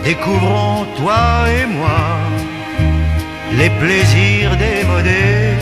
découvrons 0.03 0.85
toi 0.97 1.21
et 1.57 1.65
moi 1.65 2.03
les 3.57 3.69
plaisirs 3.81 4.55
démodés. 4.57 5.53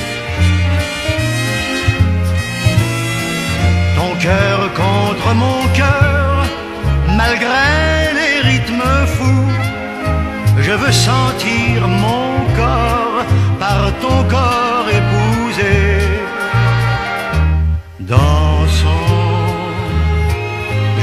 Ton 3.97 4.11
cœur 4.27 4.59
contre 4.83 5.29
mon 5.43 5.61
cœur, 5.81 6.45
malgré 7.21 7.67
les 8.19 8.35
rythmes 8.49 8.93
fous, 9.15 9.51
je 10.65 10.71
veux 10.71 10.95
sentir 11.09 11.87
mon 11.87 12.27
corps 12.59 13.25
par 13.59 13.81
ton 14.03 14.19
corps 14.35 14.89
épousé. 14.99 15.75
Dansons, 17.99 19.17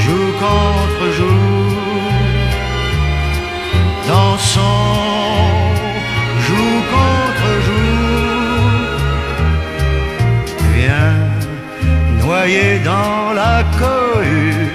joue 0.05 0.32
contre 0.45 1.05
joue, 1.18 1.47
joue 6.46 6.80
contre 6.94 7.48
joue. 7.66 8.88
Viens 10.74 11.16
noyer 12.24 12.70
dans 12.84 13.32
la 13.32 13.56
cohue, 13.78 14.70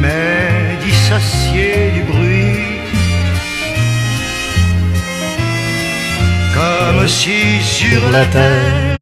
mais 0.00 0.76
dissocié 0.84 1.70
du 1.94 2.02
bruit. 2.10 2.60
Comme 6.54 7.08
si 7.08 7.60
sur 7.62 8.02
la 8.10 8.24
terre 8.26 8.92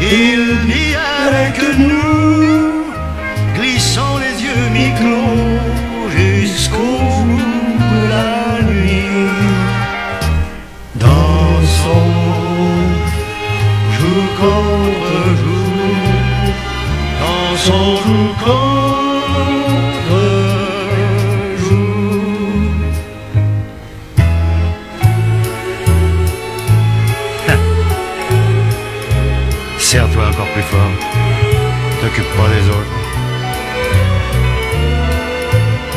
il 0.00 0.40
n'y 0.66 0.94
avait 0.94 1.52
que 1.58 1.76
nous, 1.76 2.17
Serre-toi 29.88 30.22
encore 30.28 30.46
plus 30.48 30.62
fort. 30.64 30.80
T'occupe 32.02 32.30
pas 32.36 32.48
des 32.48 32.68
autres. 32.68 32.96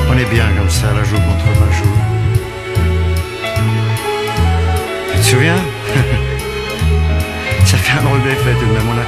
On 0.09 0.17
est 0.17 0.29
bien 0.33 0.47
comme 0.57 0.69
ça, 0.69 0.93
la 0.95 1.03
joue 1.03 1.17
contre 1.17 1.45
la 1.59 1.71
joue. 1.75 1.97
Tu 5.11 5.17
te 5.17 5.23
souviens? 5.23 5.61
Ça 7.65 7.75
fait 7.75 7.99
un 7.99 8.03
drôle 8.03 8.23
d'effet 8.23 8.53
tout 8.59 8.65
de 8.65 8.71
même. 8.71 8.87
On 8.87 8.97
a, 8.97 9.05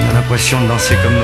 on 0.00 0.10
a 0.10 0.14
l'impression 0.14 0.62
de 0.62 0.68
danser 0.68 0.96
comme 1.02 1.19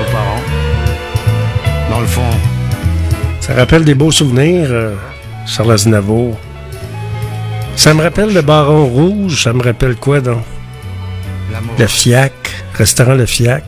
rappelle 3.57 3.83
des 3.85 3.95
beaux 3.95 4.11
souvenirs, 4.11 4.67
euh, 4.71 4.93
Charles 5.45 5.71
Aznavour. 5.71 6.37
Ça 7.75 7.93
me 7.93 8.01
rappelle 8.01 8.33
le 8.33 8.41
Baron 8.41 8.85
Rouge. 8.85 9.43
Ça 9.43 9.53
me 9.53 9.61
rappelle 9.63 9.95
quoi, 9.95 10.19
donc? 10.19 10.41
Le 11.79 11.87
FIAC, 11.87 12.33
restaurant 12.75 13.13
Le 13.15 13.25
FIAC. 13.25 13.63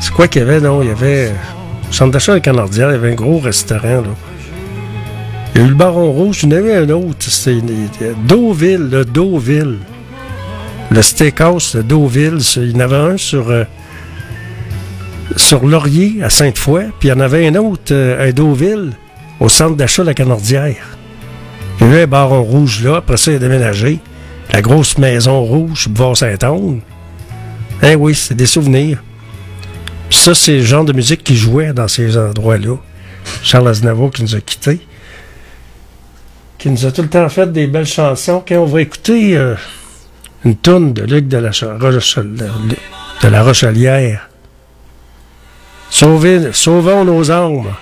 C'est 0.00 0.12
quoi 0.12 0.28
qu'il 0.28 0.42
y 0.42 0.44
avait, 0.44 0.60
non? 0.60 0.82
Il 0.82 0.88
y 0.88 0.90
avait. 0.90 1.32
Au 1.88 1.92
centre 1.92 2.12
d'achat 2.12 2.34
de 2.34 2.40
Canardière, 2.40 2.90
il 2.90 2.92
y 2.92 2.96
avait 2.96 3.12
un 3.12 3.14
gros 3.14 3.38
restaurant, 3.38 4.02
là. 4.02 4.14
Il 5.54 5.60
y 5.60 5.64
a 5.64 5.66
eu 5.66 5.70
le 5.70 5.74
Baron 5.74 6.12
Rouge, 6.12 6.40
il 6.42 6.52
y 6.52 6.54
en 6.54 6.58
avait 6.58 6.76
un 6.76 6.90
autre. 6.90 7.30
C'était 7.30 8.14
Deauville, 8.26 8.88
le 8.90 9.04
Deauville. 9.04 9.78
Le 10.90 11.02
steakhouse 11.02 11.76
de 11.76 11.82
Deauville, 11.82 12.38
il 12.56 12.72
y 12.72 12.76
en 12.76 12.80
avait 12.80 12.96
un 12.96 13.16
sur. 13.16 13.50
euh, 13.50 13.64
sur 15.34 15.66
Laurier, 15.66 16.22
à 16.22 16.30
Sainte-Foy, 16.30 16.84
puis 16.98 17.08
il 17.08 17.12
y 17.12 17.14
en 17.14 17.20
avait 17.20 17.46
un 17.48 17.54
autre 17.56 17.92
euh, 17.92 18.28
à 18.28 18.32
Deauville, 18.32 18.92
au 19.40 19.48
centre 19.48 19.76
d'achat 19.76 20.02
de 20.02 20.08
la 20.08 20.14
Canardière. 20.14 20.96
Il 21.80 21.86
y 21.86 21.90
avait 21.90 22.02
un 22.02 22.06
baron 22.06 22.42
rouge 22.42 22.82
là, 22.84 22.96
après 22.96 23.16
ça, 23.16 23.32
il 23.32 23.36
a 23.36 23.38
déménagé. 23.38 23.98
La 24.52 24.62
grosse 24.62 24.96
maison 24.98 25.42
rouge, 25.42 25.88
boulevard 25.88 26.16
Saint-Anne. 26.16 26.80
Eh 27.82 27.94
oui, 27.94 28.14
c'est 28.14 28.34
des 28.34 28.46
souvenirs. 28.46 29.02
Ça, 30.08 30.34
c'est 30.34 30.58
le 30.58 30.62
genre 30.62 30.84
de 30.84 30.92
musique 30.92 31.24
qui 31.24 31.36
jouait 31.36 31.72
dans 31.72 31.88
ces 31.88 32.16
endroits-là. 32.16 32.76
Charles 33.42 33.68
Aznavour 33.68 34.10
qui 34.12 34.22
nous 34.22 34.34
a 34.34 34.40
quittés. 34.40 34.80
Qui 36.58 36.70
nous 36.70 36.86
a 36.86 36.92
tout 36.92 37.02
le 37.02 37.08
temps 37.08 37.28
fait 37.28 37.52
des 37.52 37.66
belles 37.66 37.86
chansons. 37.86 38.42
Quand 38.46 38.54
on 38.54 38.66
va 38.66 38.80
écouter 38.80 39.36
euh, 39.36 39.56
une 40.44 40.56
tourne 40.56 40.92
de 40.92 41.02
Luc 41.02 41.28
de 41.28 41.38
la, 41.38 41.50
de 41.50 43.28
la 43.28 43.42
Rochelière. 43.42 44.28
Sauvons 45.90 47.04
nos 47.04 47.30
âmes. 47.30 47.74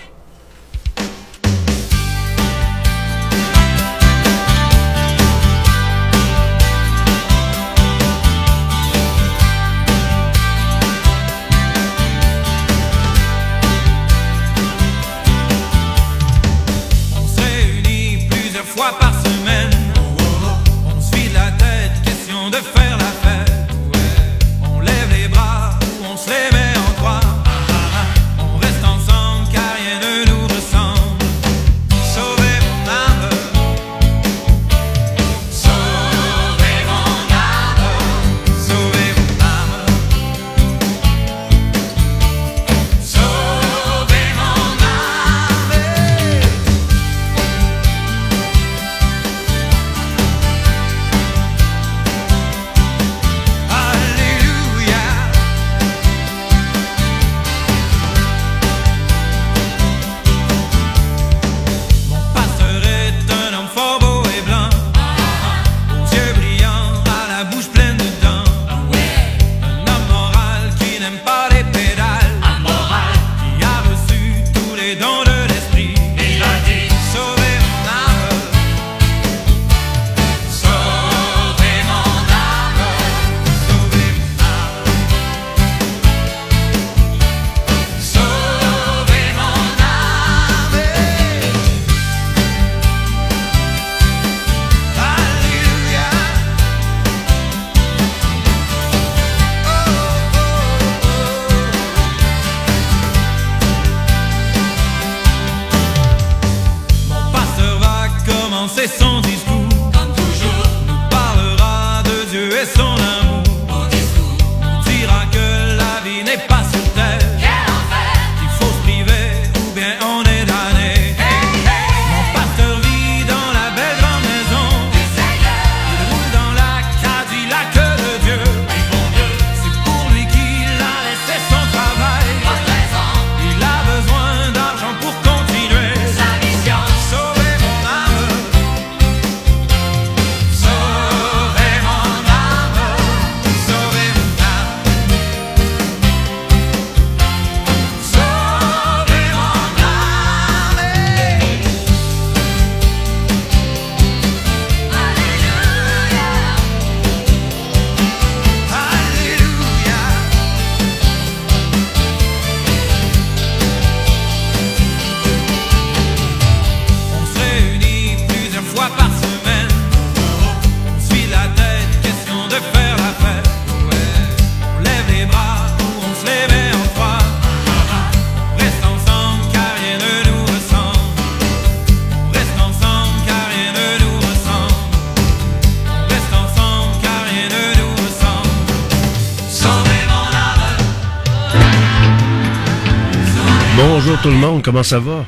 Comment 194.75 194.83
ça 194.83 194.99
va? 194.99 195.25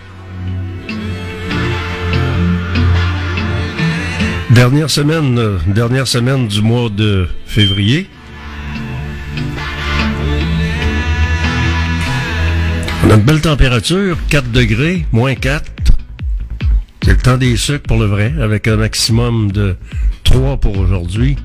Dernière 4.51 4.91
semaine, 4.91 5.39
euh, 5.39 5.59
dernière 5.69 6.09
semaine 6.09 6.49
du 6.49 6.63
mois 6.63 6.89
de 6.89 7.29
février. 7.47 8.09
On 13.05 13.11
a 13.11 13.15
une 13.15 13.23
belle 13.23 13.41
température, 13.41 14.19
4 14.31 14.51
degrés, 14.51 15.07
moins 15.13 15.37
4. 15.37 15.71
C'est 17.05 17.13
le 17.13 17.17
temps 17.17 17.37
des 17.37 17.57
sucres 17.57 17.87
pour 17.87 17.99
le 17.99 18.07
vrai, 18.07 18.35
avec 18.43 18.67
un 18.67 18.75
maximum 18.75 19.53
de 19.53 19.77
3 20.25 20.57
pour 20.57 20.77
aujourd'hui. 20.77 21.37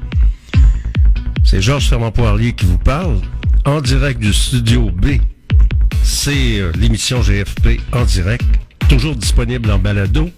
C'est 1.43 1.61
Georges 1.61 1.87
Fernand 1.87 2.11
Poirier 2.11 2.53
qui 2.53 2.65
vous 2.65 2.79
parle, 2.79 3.19
en 3.63 3.79
direct 3.79 4.19
du 4.19 4.33
studio 4.33 4.89
B. 4.89 5.19
C'est 6.03 6.59
euh, 6.59 6.71
l'émission 6.75 7.21
GFP 7.21 7.79
en 7.93 8.03
direct, 8.03 8.45
toujours 8.89 9.15
disponible 9.15 9.71
en 9.71 9.79
balado. 9.79 10.29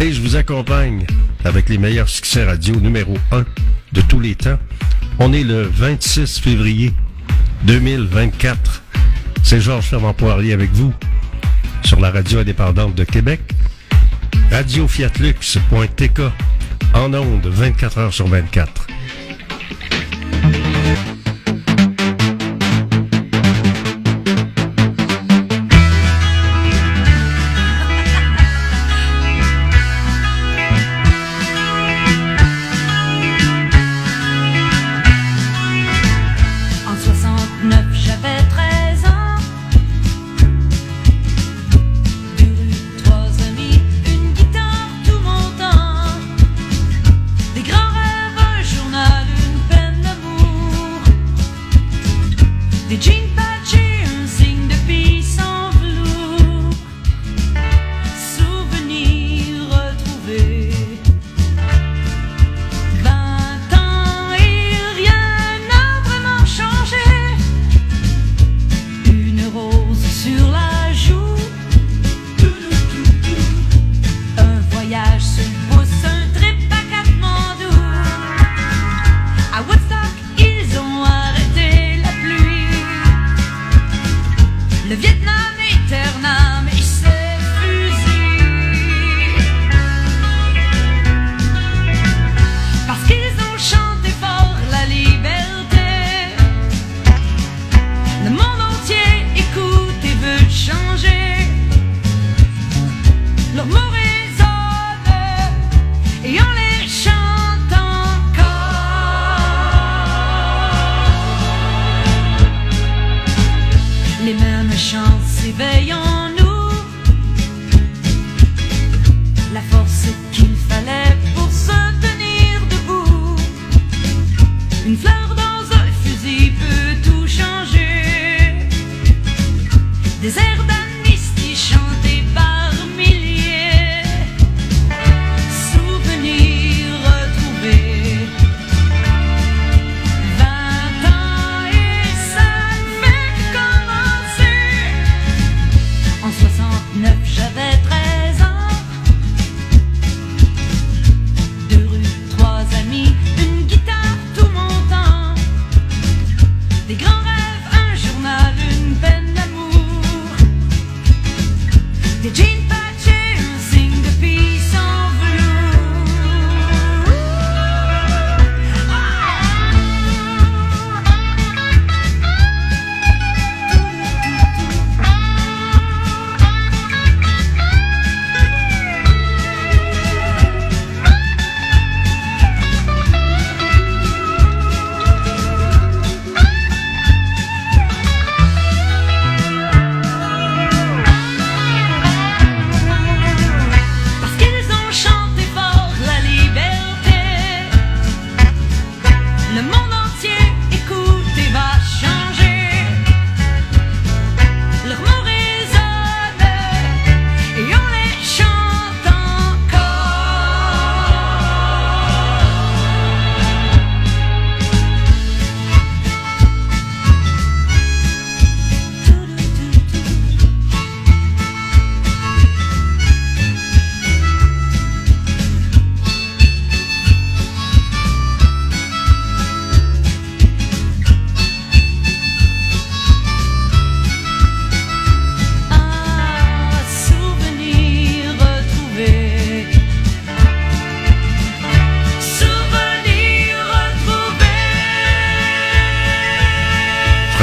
Et 0.00 0.12
je 0.12 0.20
vous 0.20 0.36
accompagne 0.36 1.06
avec 1.44 1.68
les 1.68 1.78
meilleurs 1.78 2.08
succès 2.08 2.44
radio 2.44 2.74
numéro 2.76 3.14
1 3.32 3.44
de 3.92 4.00
tous 4.02 4.20
les 4.20 4.34
temps. 4.34 4.58
On 5.18 5.32
est 5.32 5.44
le 5.44 5.62
26 5.62 6.38
février 6.40 6.92
2024. 7.64 8.82
C'est 9.42 9.60
Georges 9.60 9.86
Fernand 9.86 10.12
Poirier 10.12 10.52
avec 10.52 10.70
vous 10.72 10.92
sur 11.84 12.00
la 12.00 12.10
radio 12.10 12.40
indépendante 12.40 12.94
de 12.94 13.04
Québec. 13.04 13.40
Radiofiatlux.tk 14.50 16.20
en 16.94 17.14
ondes 17.14 17.46
24 17.46 17.98
heures 17.98 18.14
sur 18.14 18.26
24. 18.26 18.86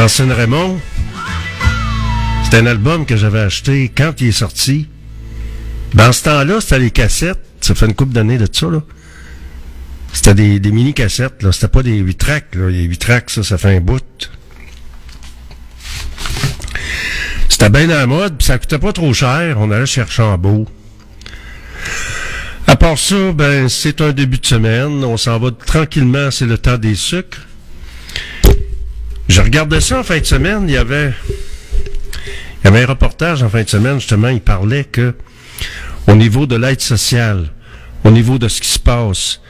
Francine 0.04 0.34
Raymond, 0.34 0.82
c'est 2.44 2.58
un 2.58 2.66
album 2.66 3.06
que 3.06 3.16
j'avais 3.16 3.40
acheté 3.40 3.90
quand 3.96 4.20
il 4.20 4.28
est 4.28 4.32
sorti. 4.34 4.90
Dans 5.94 6.12
ce 6.12 6.24
temps-là, 6.24 6.60
c'était 6.60 6.80
les 6.80 6.92
cassettes. 6.92 7.40
Ça 7.62 7.74
fait 7.74 7.86
une 7.86 7.96
couple 7.96 8.12
d'années 8.12 8.38
de 8.38 8.46
ça, 8.52 8.68
là. 8.68 8.82
C'était 10.12 10.60
des, 10.60 10.72
mini-cassettes, 10.74 11.42
là. 11.42 11.54
C'était 11.54 11.70
pas 11.70 11.84
des 11.84 12.00
8 12.00 12.16
tracks. 12.16 12.54
Les 12.54 12.84
8 12.84 12.98
tracks, 12.98 13.30
ça, 13.30 13.44
ça 13.44 13.58
fait 13.58 13.78
un 13.78 13.80
bout. 13.80 14.04
C'était 17.48 17.70
bien 17.70 17.90
à 17.90 18.00
la 18.00 18.06
mode, 18.06 18.38
puis 18.38 18.46
ça 18.46 18.58
coûtait 18.58 18.80
pas 18.80 18.92
trop 18.92 19.14
cher. 19.14 19.56
On 19.58 19.72
allait 19.72 19.86
chercher 19.86 20.24
en 20.24 20.38
beau. 20.38 20.68
À 22.68 22.76
part 22.76 22.98
ça, 22.98 23.32
ben, 23.32 23.70
c'est 23.70 24.02
un 24.02 24.12
début 24.12 24.40
de 24.40 24.46
semaine. 24.46 25.02
On 25.06 25.16
s'en 25.16 25.40
va 25.40 25.52
tranquillement, 25.52 26.30
c'est 26.30 26.46
le 26.46 26.58
temps 26.58 26.78
des 26.78 26.96
sucres. 26.96 27.48
Je 29.34 29.42
regardais 29.42 29.82
ça 29.82 30.00
en 30.00 30.04
fin 30.04 30.20
de 30.20 30.26
semaine, 30.26 30.66
il 30.68 30.76
y 30.76 30.78
avait, 30.78 31.12
il 32.62 32.66
y 32.66 32.68
avait 32.68 32.84
un 32.84 32.86
reportage 32.86 33.42
en 33.42 33.50
fin 33.50 33.64
de 33.64 33.68
semaine, 33.68 33.96
justement, 34.00 34.28
il 34.28 34.42
parlait 34.42 34.84
que, 34.84 35.16
au 36.06 36.14
niveau 36.14 36.46
de 36.46 36.56
l'aide 36.56 36.82
sociale, 36.82 37.48
au 38.04 38.12
niveau 38.12 38.38
de 38.38 38.48
ce 38.48 38.62
qui 38.62 38.68
se 38.68 38.78
passe, 38.78 39.42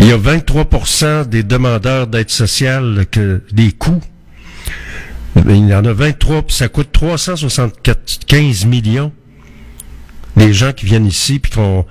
il 0.00 0.06
y 0.06 0.10
a 0.10 0.18
23% 0.18 1.28
des 1.28 1.44
demandeurs 1.44 2.08
d'aide 2.08 2.28
sociale 2.28 3.06
que 3.08 3.40
des 3.52 3.70
coûts. 3.70 4.02
Il 5.48 5.68
y 5.68 5.72
en 5.72 5.84
a 5.84 5.92
23, 5.92 6.42
puis 6.42 6.56
ça 6.56 6.66
coûte 6.66 6.88
375 6.90 8.64
millions. 8.64 9.12
Les 10.36 10.52
gens 10.52 10.72
qui 10.72 10.86
viennent 10.86 11.06
ici, 11.06 11.38
puis 11.38 11.52
qu'on 11.52 11.86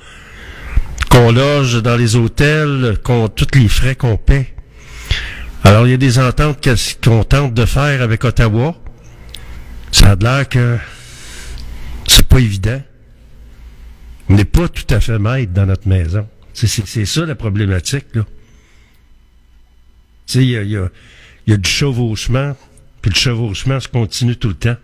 qu'on 1.10 1.31
loge 1.31 1.81
dans 1.81 1.95
les 1.95 2.18
hôtels, 2.18 2.97
qu'on 3.02 3.30
tous 3.30 3.57
les 3.57 3.69
frais 3.69 3.95
qu'on 3.95 4.18
paie. 4.18 4.55
Alors, 5.65 5.87
il 5.87 5.89
y 5.89 5.93
a 5.95 5.97
des 5.97 6.19
ententes 6.19 6.63
qu'on 7.03 7.23
tente 7.23 7.55
de 7.55 7.65
faire 7.65 8.03
avec 8.03 8.23
Ottawa. 8.23 8.75
Ça 9.91 10.11
a 10.11 10.15
l'air 10.15 10.47
que 10.47 10.77
c'est 12.07 12.27
pas 12.27 12.37
évident. 12.37 12.79
On 14.29 14.35
n'est 14.35 14.45
pas 14.45 14.67
tout 14.67 14.85
à 14.93 14.99
fait 14.99 15.17
maître 15.17 15.53
dans 15.53 15.65
notre 15.65 15.87
maison. 15.87 16.27
C'est, 16.53 17.05
ça 17.05 17.25
la 17.25 17.33
problématique, 17.33 18.05
là. 18.13 18.25
Tu 20.27 20.33
sais, 20.33 20.43
il 20.43 20.49
y 20.49 20.57
a, 20.57 20.63
y, 20.63 21.53
a, 21.53 21.57
du 21.57 21.69
chevauchement, 21.69 22.55
puis 23.01 23.09
le 23.09 23.15
chevauchement 23.15 23.79
se 23.79 23.87
continue 23.87 24.35
tout 24.35 24.49
le 24.49 24.55
temps. 24.55 24.77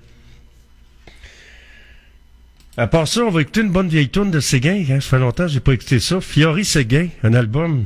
À 2.75 2.87
part 2.87 3.07
ça, 3.07 3.21
on 3.21 3.29
va 3.29 3.41
écouter 3.41 3.61
une 3.61 3.71
bonne 3.71 3.87
vieille 3.87 4.09
tune 4.09 4.31
de 4.31 4.39
Séguin. 4.39 4.83
Hein? 4.89 4.99
Ça 4.99 5.09
fait 5.09 5.19
longtemps 5.19 5.45
que 5.45 5.51
j'ai 5.51 5.59
pas 5.59 5.73
écouté 5.73 5.99
ça. 5.99 6.19
Fiori 6.21 6.65
Séguin, 6.65 7.09
un 7.21 7.35
album 7.35 7.85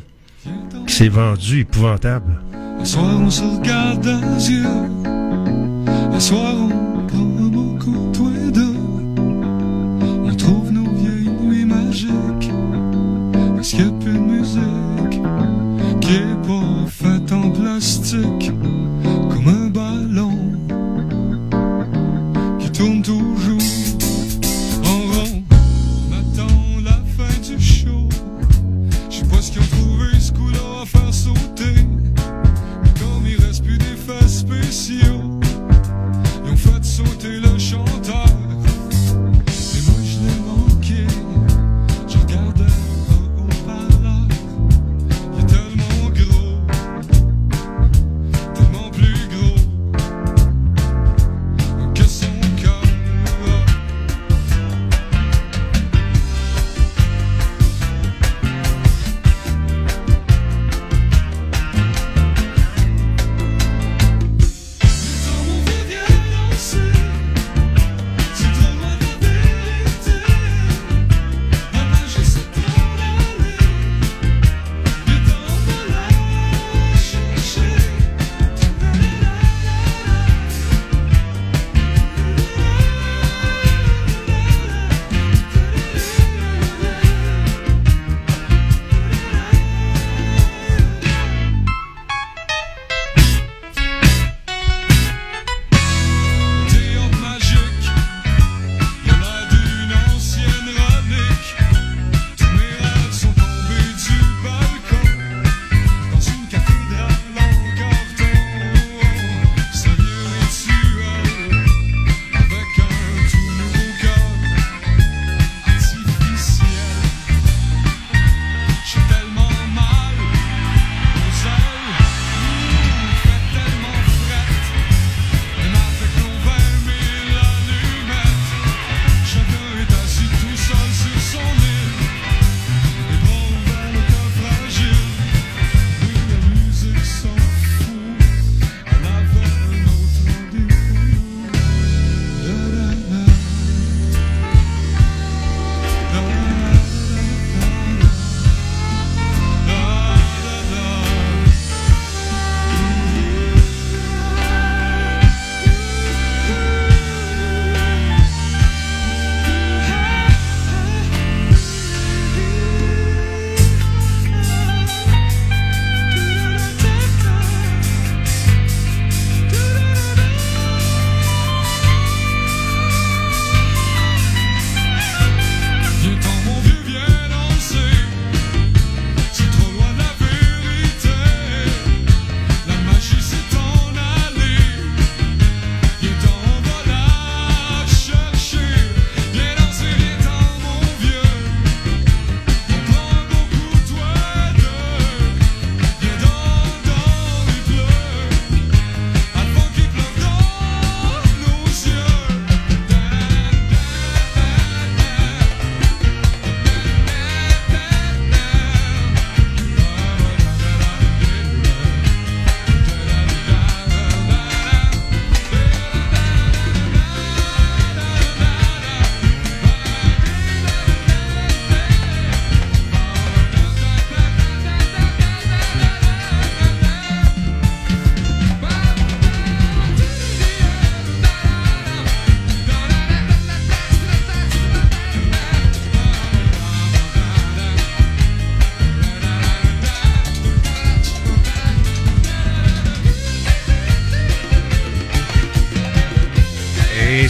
qui 0.87 0.93
s'est 0.93 1.07
vendu 1.07 1.61
épouvantable. 1.61 2.39
Un 2.79 2.85
soir 2.85 3.19
on 3.19 3.29
se 3.29 3.43
regarde 3.43 4.01
dans 4.01 4.35
les 4.35 4.51
yeux. 4.51 4.65
Un 6.13 6.19
soir 6.19 6.53
on 6.55 7.07
prend 7.07 7.17
un 7.19 7.47
beau 7.47 7.77
coup 7.79 8.11
tous 8.13 8.29
les 8.29 8.51
deux 8.51 8.75
On 10.23 10.35
trouve 10.35 10.71
nos 10.71 10.89
vieilles 10.91 11.29
nuits 11.41 11.65
magiques. 11.65 12.51
Parce 13.55 13.69
qu'il 13.71 13.85
n'y 13.85 13.89
a 13.89 13.99
plus 13.99 14.13
de 14.13 14.19
musique 14.19 15.21
Qui 16.01 16.13
est 16.13 16.47
pas 16.47 16.87
faite 16.89 17.31
en 17.31 17.49
plastique. 17.49 18.51
Comme 19.29 19.47
un 19.47 19.67
ballon 19.69 20.37
Qui 22.59 22.71
tourne 22.71 23.01
toujours 23.01 23.34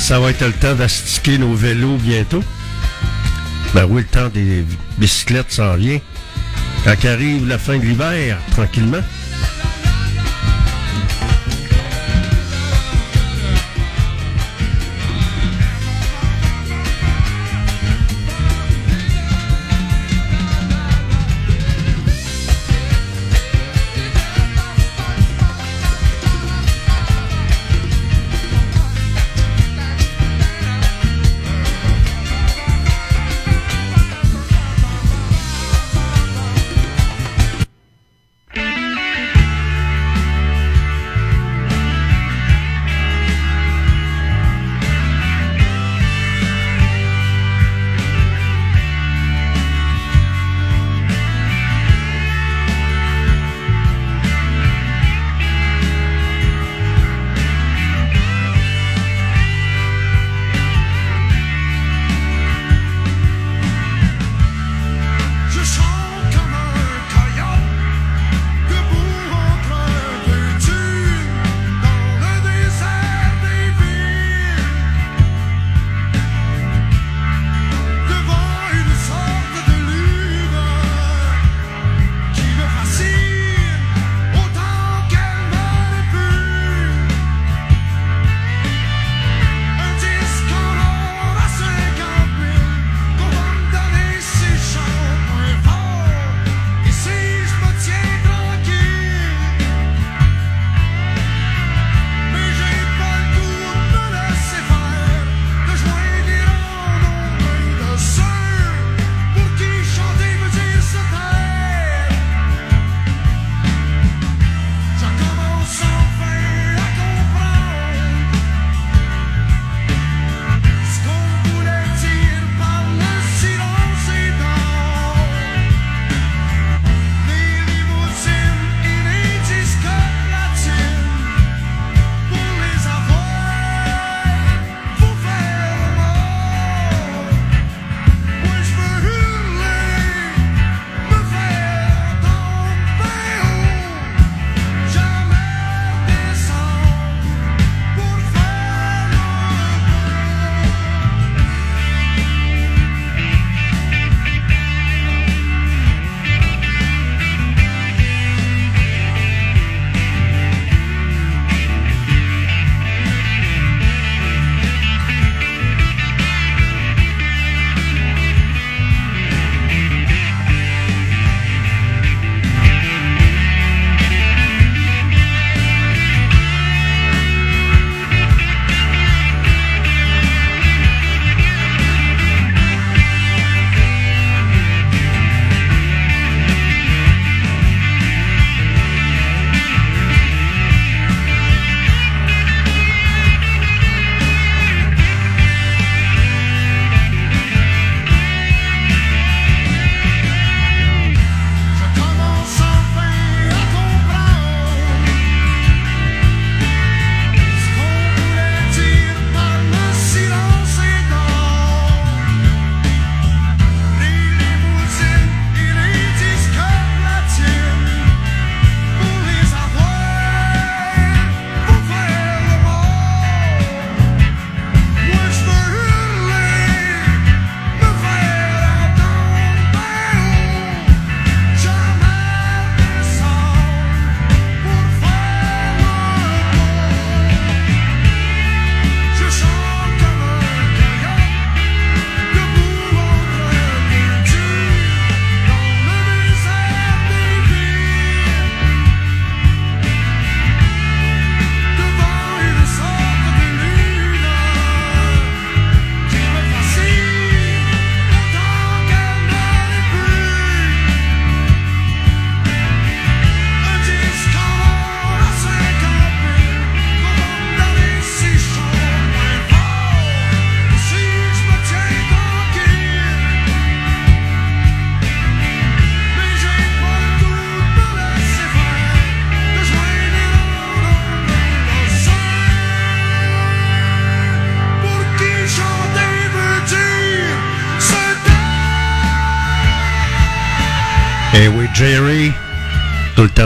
ça 0.05 0.19
va 0.19 0.29
être 0.29 0.45
le 0.45 0.53
temps 0.53 0.75
d'astiquer 0.75 1.39
nos 1.39 1.55
vélos 1.55 1.97
bientôt. 1.97 2.43
Ben 3.73 3.87
oui, 3.89 4.03
le 4.03 4.07
temps 4.07 4.29
des 4.29 4.63
bicyclettes 4.99 5.51
s'en 5.51 5.73
vient. 5.77 5.99
Quand 6.83 6.93
arrive 7.05 7.47
la 7.47 7.57
fin 7.57 7.79
de 7.79 7.85
l'hiver, 7.85 8.37
tranquillement. 8.51 9.01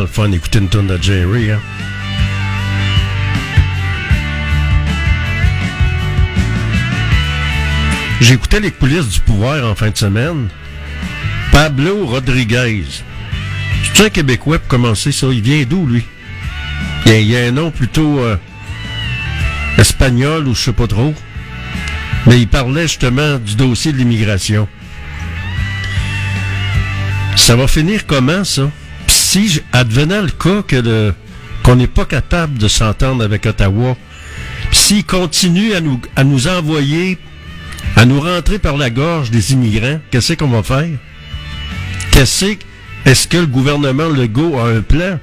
le 0.02 0.08
fun 0.08 0.30
d'écouter 0.30 0.60
une 0.60 0.70
tune 0.70 0.88
de 0.88 1.02
Jerry. 1.02 1.52
Hein. 1.52 1.60
J'écoutais 8.22 8.60
les 8.60 8.72
coulisses 8.72 9.10
du 9.10 9.20
pouvoir 9.22 9.70
en 9.70 9.76
fin 9.76 9.90
de 9.90 9.98
semaine. 9.98 10.50
Pablo 11.52 12.06
Rodriguez. 12.06 12.84
C'est 13.84 14.06
un 14.06 14.10
Québécois 14.10 14.60
pour 14.60 14.68
commencer 14.68 15.12
ça. 15.12 15.28
Il 15.32 15.42
vient 15.42 15.64
d'où, 15.64 15.86
lui? 15.86 16.06
Il 17.06 17.22
y, 17.24 17.36
a, 17.36 17.46
un 17.46 17.52
nom 17.52 17.72
plutôt 17.72 18.20
euh, 18.20 18.38
espagnol 19.78 20.48
ou 20.48 20.54
je 20.54 20.62
sais 20.62 20.74
pas 20.74 20.88
trop. 20.88 21.14
Mais 22.28 22.40
il 22.40 22.48
parlait 22.48 22.88
justement 22.88 23.38
du 23.40 23.56
dossier 23.56 23.92
de 23.92 23.98
l'immigration. 23.98 24.68
Ça 27.36 27.56
va 27.56 27.68
finir 27.68 28.06
comment, 28.06 28.44
ça? 28.44 28.70
Si, 29.30 29.62
advenant 29.74 30.24
le 30.24 30.32
cas 30.32 30.64
que 30.64 31.14
qu'on 31.62 31.76
n'est 31.76 31.86
pas 31.86 32.06
capable 32.06 32.58
de 32.58 32.68
s'entendre 32.68 33.24
avec 33.24 33.46
Ottawa, 33.46 33.96
s'ils 34.72 35.06
continuent 35.06 35.74
à 36.16 36.24
nous, 36.24 36.48
envoyer, 36.48 37.20
à 37.96 38.06
nous 38.06 38.20
rentrer 38.20 38.58
par 38.58 38.76
la 38.76 38.90
gorge 38.90 39.30
des 39.30 39.54
immigrants, 39.54 40.00
qu'est-ce 40.10 40.34
qu'on 40.34 40.48
va 40.48 40.64
faire? 40.64 40.90
Qu'est-ce 42.12 42.46
que- 42.56 42.66
est-ce 43.06 43.28
que 43.28 43.38
le 43.38 43.46
gouvernement 43.46 44.08
Legault 44.08 44.58
a 44.58 44.68
un 44.70 44.82
plan? 44.82 45.20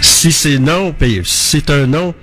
Si 0.00 0.30
c'est 0.30 0.60
non, 0.60 0.92
puis 0.96 1.22
c'est 1.24 1.70
un 1.70 1.88
non, 1.88 2.14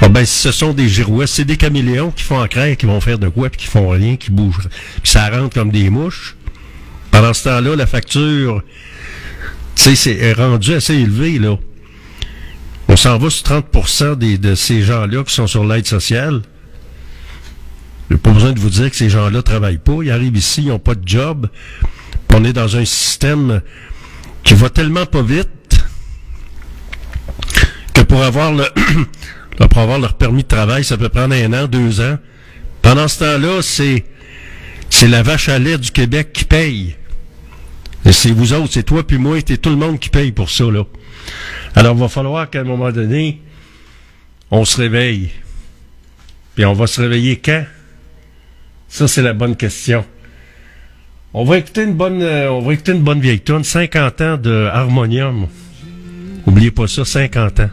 ah 0.00 0.08
ben, 0.08 0.26
ce 0.26 0.50
sont 0.50 0.72
des 0.72 0.88
girouettes, 0.88 1.28
c'est 1.28 1.44
des 1.44 1.56
caméléons 1.56 2.10
qui 2.10 2.24
font 2.24 2.40
en 2.42 2.48
craie, 2.48 2.74
qui 2.74 2.86
vont 2.86 3.00
faire 3.00 3.20
de 3.20 3.28
quoi, 3.28 3.50
puis 3.50 3.60
qui 3.60 3.66
font 3.68 3.88
rien, 3.88 4.16
qui 4.16 4.32
bougent. 4.32 4.68
Puis 5.00 5.12
ça 5.12 5.28
rentre 5.30 5.54
comme 5.54 5.70
des 5.70 5.90
mouches. 5.90 6.34
Pendant 7.12 7.32
ce 7.32 7.44
temps-là, 7.44 7.76
la 7.76 7.86
facture, 7.86 8.62
tu 9.76 9.82
sais, 9.82 9.94
c'est 9.94 10.16
est 10.16 10.32
rendue 10.32 10.74
assez 10.74 10.94
élevée, 10.94 11.38
là. 11.38 11.56
On 12.88 12.96
s'en 12.96 13.16
va 13.18 13.30
sur 13.30 13.44
30 13.44 14.18
des, 14.18 14.38
de 14.38 14.54
ces 14.54 14.82
gens-là 14.82 15.22
qui 15.22 15.32
sont 15.32 15.46
sur 15.46 15.64
l'aide 15.64 15.86
sociale. 15.86 16.42
J'ai 18.10 18.16
pas 18.16 18.30
besoin 18.30 18.52
de 18.52 18.58
vous 18.58 18.70
dire 18.70 18.90
que 18.90 18.96
ces 18.96 19.08
gens-là 19.08 19.42
travaillent 19.42 19.78
pas. 19.78 19.98
Ils 20.02 20.10
arrivent 20.10 20.36
ici, 20.36 20.62
ils 20.62 20.68
n'ont 20.68 20.78
pas 20.78 20.94
de 20.94 21.06
job. 21.06 21.48
On 22.34 22.44
est 22.44 22.52
dans 22.52 22.76
un 22.76 22.84
système 22.84 23.60
qui 24.42 24.54
va 24.54 24.68
tellement 24.68 25.06
pas 25.06 25.22
vite 25.22 25.48
que 27.94 28.02
pour 28.02 28.22
avoir 28.22 28.52
pour 29.70 29.78
avoir 29.80 29.98
leur 29.98 30.14
permis 30.14 30.42
de 30.42 30.48
travail, 30.48 30.84
ça 30.84 30.96
peut 30.96 31.08
prendre 31.08 31.34
un 31.34 31.52
an, 31.52 31.66
deux 31.66 32.00
ans. 32.00 32.18
Pendant 32.80 33.06
ce 33.06 33.20
temps-là, 33.20 33.62
c'est 33.62 34.04
c'est 34.90 35.08
la 35.08 35.22
vache 35.22 35.48
à 35.48 35.58
lait 35.58 35.78
du 35.78 35.90
Québec 35.90 36.32
qui 36.32 36.44
paye. 36.44 36.96
C'est 38.10 38.32
vous 38.32 38.52
autres, 38.52 38.72
c'est 38.72 38.82
toi 38.82 39.06
puis 39.06 39.18
moi, 39.18 39.38
c'est 39.46 39.58
tout 39.58 39.70
le 39.70 39.76
monde 39.76 39.98
qui 39.98 40.08
paye 40.08 40.32
pour 40.32 40.50
ça, 40.50 40.64
là. 40.64 40.84
Alors, 41.74 41.94
il 41.94 42.00
va 42.00 42.08
falloir 42.08 42.50
qu'à 42.50 42.60
un 42.60 42.64
moment 42.64 42.90
donné, 42.90 43.40
on 44.50 44.64
se 44.64 44.76
réveille. 44.76 45.30
Puis 46.54 46.64
on 46.64 46.72
va 46.72 46.86
se 46.86 47.00
réveiller 47.00 47.36
quand? 47.36 47.64
Ça, 48.88 49.08
c'est 49.08 49.22
la 49.22 49.32
bonne 49.32 49.56
question. 49.56 50.04
On 51.32 51.44
va 51.44 51.56
écouter 51.56 51.84
une 51.84 51.94
bonne, 51.94 52.22
euh, 52.22 52.50
on 52.50 52.60
va 52.60 52.74
écouter 52.74 52.92
une 52.92 53.02
bonne 53.02 53.20
vieille 53.20 53.40
tune, 53.40 53.64
50 53.64 54.20
ans 54.20 54.36
de 54.36 54.68
Harmonium. 54.70 55.46
Oubliez 56.46 56.70
pas 56.70 56.86
ça, 56.86 57.06
50 57.06 57.60
ans. 57.60 57.70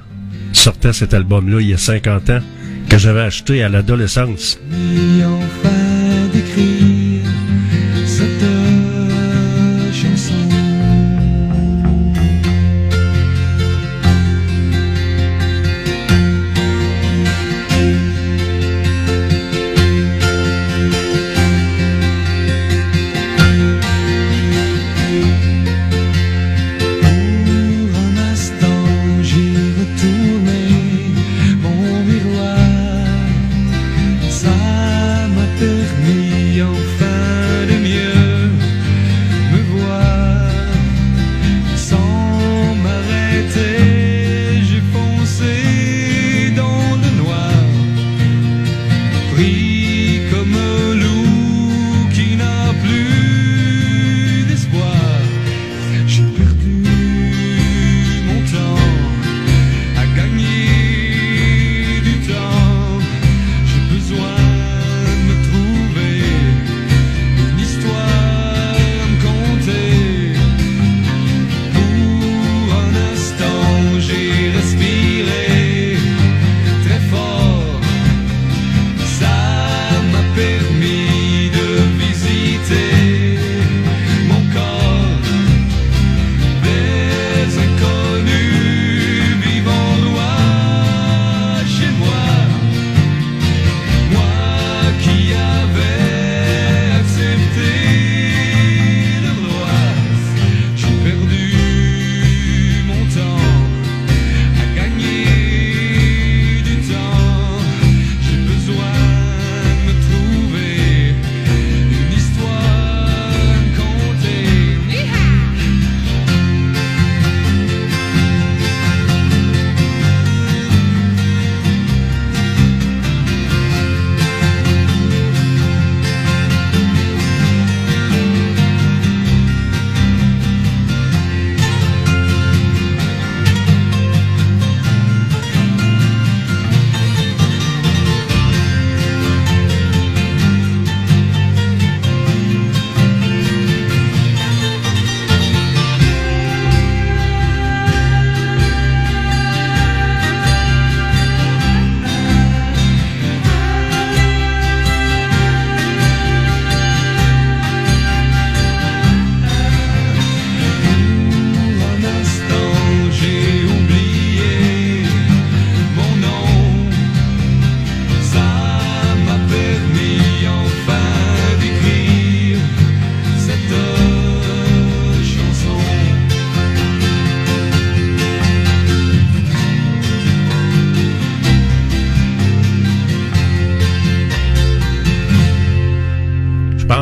Sortait 0.53 0.93
cet 0.93 1.13
album-là 1.13 1.59
il 1.59 1.69
y 1.69 1.73
a 1.73 1.77
50 1.77 2.29
ans 2.29 2.39
que 2.89 2.97
j'avais 2.97 3.21
acheté 3.21 3.61
à 3.61 3.69
l'adolescence. 3.69 4.59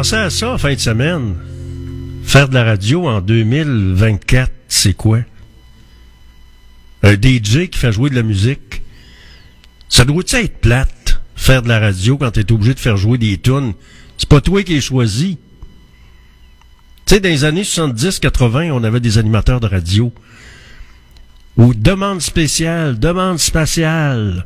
Pensais 0.09 0.23
à 0.23 0.29
ça 0.29 0.51
en 0.51 0.57
fin 0.57 0.73
de 0.73 0.79
semaine. 0.79 1.35
Faire 2.23 2.47
de 2.47 2.53
la 2.53 2.63
radio 2.63 3.09
en 3.09 3.19
2024, 3.19 4.49
c'est 4.69 4.93
quoi? 4.93 5.19
Un 7.03 7.15
DJ 7.15 7.67
qui 7.69 7.77
fait 7.77 7.91
jouer 7.91 8.09
de 8.09 8.15
la 8.15 8.23
musique. 8.23 8.83
Ça 9.89 10.05
doit 10.05 10.23
être 10.31 10.61
plate? 10.61 11.21
faire 11.35 11.61
de 11.61 11.67
la 11.67 11.79
radio 11.79 12.17
quand 12.17 12.31
tu 12.31 12.39
es 12.39 12.51
obligé 12.53 12.73
de 12.73 12.79
faire 12.79 12.95
jouer 12.95 13.17
des 13.17 13.37
tunes? 13.37 13.73
C'est 14.17 14.29
pas 14.29 14.39
toi 14.39 14.63
qui 14.63 14.77
es 14.77 14.81
choisi. 14.81 15.39
Tu 17.05 17.15
sais, 17.15 17.19
dans 17.19 17.27
les 17.27 17.43
années 17.43 17.63
70-80, 17.63 18.71
on 18.71 18.85
avait 18.85 19.01
des 19.01 19.17
animateurs 19.17 19.59
de 19.59 19.67
radio. 19.67 20.13
Ou 21.57 21.73
demande 21.73 22.21
spéciale, 22.21 22.97
demande 22.97 23.39
spatiale. 23.39 24.45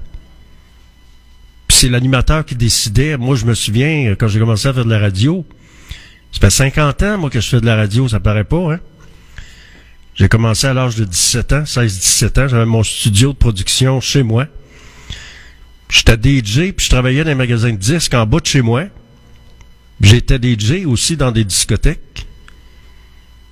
C'est 1.74 1.90
l'animateur 1.90 2.46
qui 2.46 2.54
décidait. 2.56 3.18
Moi, 3.18 3.36
je 3.36 3.46
me 3.46 3.56
souviens, 3.56 4.14
quand 4.20 4.28
j'ai 4.28 4.40
commencé 4.40 4.68
à 4.68 4.74
faire 4.74 4.86
de 4.86 4.90
la 4.90 5.00
radio, 5.00 5.46
ça 6.32 6.40
fait 6.40 6.50
50 6.50 7.02
ans, 7.04 7.18
moi, 7.18 7.30
que 7.30 7.40
je 7.40 7.48
fais 7.48 7.62
de 7.62 7.66
la 7.66 7.76
radio, 7.76 8.08
ça 8.08 8.20
paraît 8.20 8.44
pas, 8.44 8.74
hein? 8.74 8.80
J'ai 10.14 10.28
commencé 10.28 10.68
à 10.68 10.74
l'âge 10.74 10.96
de 10.98 11.06
17 11.06 11.54
ans, 11.54 11.64
16-17 11.64 12.40
ans. 12.40 12.48
J'avais 12.50 12.66
mon 12.66 12.84
studio 12.84 13.32
de 13.32 13.38
production 13.38 14.00
chez 14.02 14.22
moi. 14.22 14.46
J'étais 15.90 16.18
DJ, 16.18 16.74
puis 16.74 16.86
je 16.86 16.90
travaillais 16.90 17.24
dans 17.24 17.30
les 17.30 17.36
magasins 17.36 17.72
de 17.72 17.78
disques 17.78 18.14
en 18.14 18.28
bas 18.28 18.40
de 18.42 18.46
chez 18.46 18.62
moi. 18.62 18.84
J'étais 20.02 20.38
DJ 20.38 20.86
aussi 20.86 21.18
dans 21.18 21.32
des 21.32 21.46
discothèques. 21.46 22.28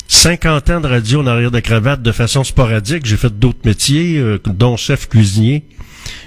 50 0.09 0.69
ans 0.69 0.81
de 0.81 0.87
radio 0.87 1.21
en 1.21 1.27
arrière 1.27 1.51
de 1.51 1.59
cravate 1.61 2.03
de 2.03 2.11
façon 2.11 2.43
sporadique. 2.43 3.05
J'ai 3.05 3.17
fait 3.17 3.39
d'autres 3.39 3.65
métiers, 3.65 4.17
euh, 4.17 4.39
dont 4.45 4.75
chef 4.75 5.07
cuisinier. 5.07 5.65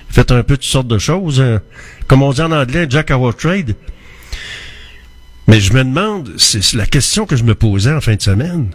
J'ai 0.09 0.15
fait 0.15 0.31
un 0.33 0.43
peu 0.43 0.57
toutes 0.57 0.65
sortes 0.65 0.89
de 0.89 0.99
choses. 0.99 1.41
euh, 1.41 1.59
comme 2.07 2.23
on 2.23 2.33
dit 2.33 2.43
en 2.43 2.53
anglais, 2.53 2.87
Jack 2.89 3.11
our 3.11 3.35
trade. 3.35 3.75
Mais 5.49 5.61
je 5.61 5.73
me 5.73 5.85
demande, 5.85 6.31
c'est 6.39 6.75
la 6.75 6.87
question 6.87 7.27
que 7.27 7.37
je 7.37 7.45
me 7.45 7.55
posais 7.55 7.93
en 7.93 8.01
fin 8.01 8.15
de 8.15 8.23
semaine. 8.23 8.71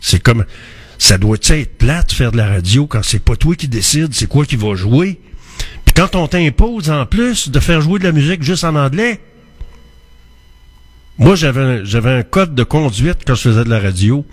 C'est 0.00 0.22
comme, 0.22 0.44
ça 0.98 1.18
doit 1.18 1.36
être 1.48 1.78
plate 1.78 2.12
faire 2.12 2.32
de 2.32 2.36
la 2.36 2.48
radio 2.48 2.86
quand 2.86 3.02
c'est 3.02 3.22
pas 3.22 3.36
toi 3.36 3.54
qui 3.54 3.68
décide, 3.68 4.14
c'est 4.14 4.28
quoi 4.28 4.44
qui 4.46 4.56
va 4.56 4.74
jouer? 4.74 5.20
Puis 5.84 5.94
quand 5.94 6.14
on 6.14 6.26
t'impose 6.26 6.90
en 6.90 7.06
plus 7.06 7.50
de 7.50 7.60
faire 7.60 7.80
jouer 7.80 7.98
de 7.98 8.04
la 8.04 8.12
musique 8.12 8.42
juste 8.42 8.64
en 8.64 8.76
anglais. 8.76 9.20
Moi, 11.18 11.34
j'avais 11.34 11.84
j'avais 11.84 12.10
un 12.10 12.22
code 12.22 12.54
de 12.54 12.62
conduite 12.62 13.18
quand 13.26 13.34
je 13.34 13.42
faisais 13.42 13.64
de 13.64 13.68
la 13.68 13.78
radio. 13.78 14.24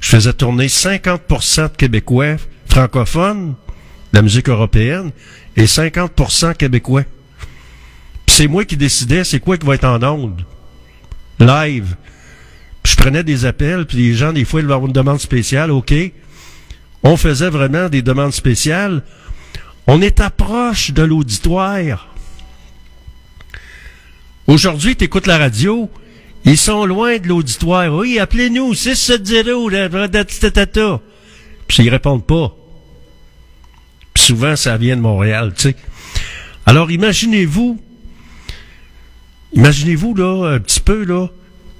Je 0.00 0.08
faisais 0.08 0.32
tourner 0.32 0.68
50% 0.68 1.72
de 1.72 1.76
Québécois 1.76 2.36
francophones, 2.66 3.54
la 4.14 4.22
musique 4.22 4.48
européenne, 4.48 5.10
et 5.56 5.64
50% 5.64 6.54
Québécois. 6.54 7.02
C'est 8.28 8.46
moi 8.46 8.64
qui 8.64 8.76
décidais 8.76 9.24
c'est 9.24 9.40
quoi 9.40 9.58
qui 9.58 9.66
va 9.66 9.74
être 9.74 9.84
en 9.84 10.02
onde. 10.04 10.44
Live. 11.40 11.96
Puis 12.82 12.92
je 12.92 12.96
prenais 12.96 13.24
des 13.24 13.44
appels, 13.44 13.86
puis 13.86 13.98
les 13.98 14.14
gens, 14.14 14.32
des 14.32 14.44
fois, 14.44 14.60
ils 14.60 14.70
avaient 14.70 14.86
une 14.86 14.92
demande 14.92 15.20
spéciale, 15.20 15.72
OK. 15.72 15.92
On 17.02 17.16
faisait 17.16 17.50
vraiment 17.50 17.88
des 17.88 18.02
demandes 18.02 18.32
spéciales. 18.32 19.02
On 19.88 20.00
est 20.00 20.20
approche 20.20 20.92
de 20.92 21.02
l'auditoire. 21.02 22.14
Aujourd'hui, 24.46 24.94
tu 24.94 25.04
écoutes 25.04 25.26
la 25.26 25.38
radio, 25.38 25.90
ils 26.44 26.56
sont 26.56 26.86
loin 26.86 27.18
de 27.18 27.26
l'auditoire. 27.26 27.92
Oui, 27.92 28.20
appelez-nous, 28.20 28.74
670, 28.74 29.70
là, 29.70 30.08
tata. 30.08 31.00
Puis 31.66 31.82
ils 31.82 31.90
répondent 31.90 32.24
pas. 32.24 32.54
Souvent, 34.24 34.56
ça 34.56 34.78
vient 34.78 34.96
de 34.96 35.02
Montréal, 35.02 35.52
tu 35.54 35.64
sais. 35.64 35.76
Alors, 36.64 36.90
imaginez-vous, 36.90 37.78
imaginez-vous, 39.52 40.14
là, 40.14 40.54
un 40.54 40.60
petit 40.60 40.80
peu, 40.80 41.04
là, 41.04 41.28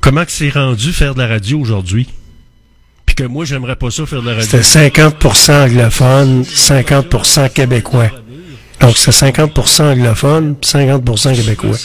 comment 0.02 0.26
que 0.26 0.30
c'est 0.30 0.50
rendu 0.50 0.92
faire 0.92 1.14
de 1.14 1.20
la 1.20 1.26
radio 1.26 1.58
aujourd'hui. 1.58 2.06
Puis 3.06 3.16
que 3.16 3.24
moi, 3.24 3.46
j'aimerais 3.46 3.76
pas 3.76 3.90
ça 3.90 4.04
faire 4.04 4.20
de 4.20 4.28
la 4.28 4.34
radio. 4.34 4.62
C'était 4.62 4.90
50% 4.90 5.70
anglophone, 5.70 6.42
50% 6.42 7.50
québécois. 7.50 8.10
Donc, 8.78 8.98
c'est 8.98 9.10
50% 9.10 9.92
anglophone, 9.92 10.56
50% 10.60 11.36
québécois. 11.36 11.78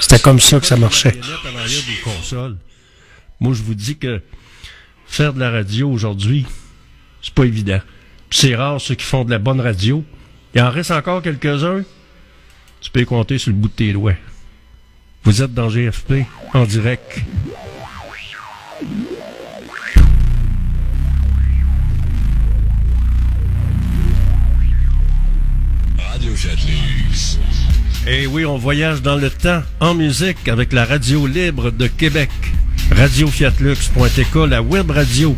C'était 0.00 0.20
comme 0.20 0.38
ça 0.38 0.60
que 0.60 0.66
ça 0.66 0.76
marchait. 0.76 1.18
Moi, 3.40 3.52
je 3.52 3.62
vous 3.62 3.74
dis 3.74 3.96
que 3.96 4.22
faire 5.08 5.32
de 5.32 5.40
la 5.40 5.50
radio 5.50 5.90
aujourd'hui, 5.90 6.46
c'est 7.20 7.34
pas 7.34 7.46
évident. 7.46 7.80
C'est 8.34 8.54
rare 8.54 8.80
ceux 8.80 8.94
qui 8.94 9.04
font 9.04 9.24
de 9.24 9.30
la 9.30 9.38
bonne 9.38 9.60
radio. 9.60 10.02
Il 10.54 10.62
en 10.62 10.70
reste 10.70 10.90
encore 10.90 11.20
quelques-uns. 11.20 11.82
Tu 12.80 12.90
peux 12.90 13.00
les 13.00 13.06
compter 13.06 13.36
sur 13.36 13.50
le 13.50 13.56
bout 13.56 13.68
de 13.68 13.74
tes 13.74 13.92
doigts. 13.92 14.14
Vous 15.24 15.42
êtes 15.42 15.52
dans 15.52 15.68
GFP 15.68 16.24
en 16.54 16.64
direct. 16.64 17.20
Radio 25.98 26.34
Chatlux. 26.34 27.38
Et 28.06 28.26
oui, 28.26 28.46
on 28.46 28.56
voyage 28.56 29.02
dans 29.02 29.16
le 29.16 29.28
temps 29.28 29.62
en 29.78 29.94
musique 29.94 30.48
avec 30.48 30.72
la 30.72 30.86
radio 30.86 31.26
libre 31.26 31.70
de 31.70 31.86
Québec. 31.86 32.30
Radiofiatlux.tk, 32.92 34.34
la 34.48 34.62
web 34.62 34.90
radio 34.90 35.36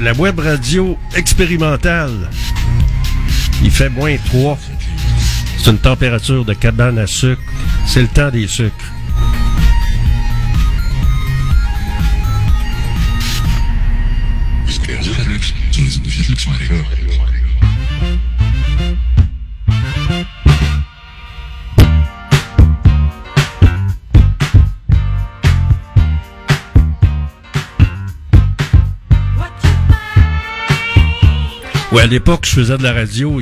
la 0.00 0.12
web 0.14 0.38
radio 0.38 0.98
expérimentale. 1.14 2.30
Il 3.62 3.70
fait 3.70 3.88
moins 3.88 4.16
3. 4.16 4.58
C'est 5.58 5.70
une 5.70 5.78
température 5.78 6.44
de 6.44 6.54
cabane 6.54 6.98
à 6.98 7.06
sucre. 7.06 7.42
C'est 7.86 8.02
le 8.02 8.08
temps 8.08 8.30
des 8.30 8.46
sucres. 8.46 8.72
Ouais, 31.94 32.02
à 32.02 32.06
l'époque, 32.08 32.44
je 32.44 32.50
faisais 32.50 32.76
de 32.76 32.82
la 32.82 32.92
radio, 32.92 33.40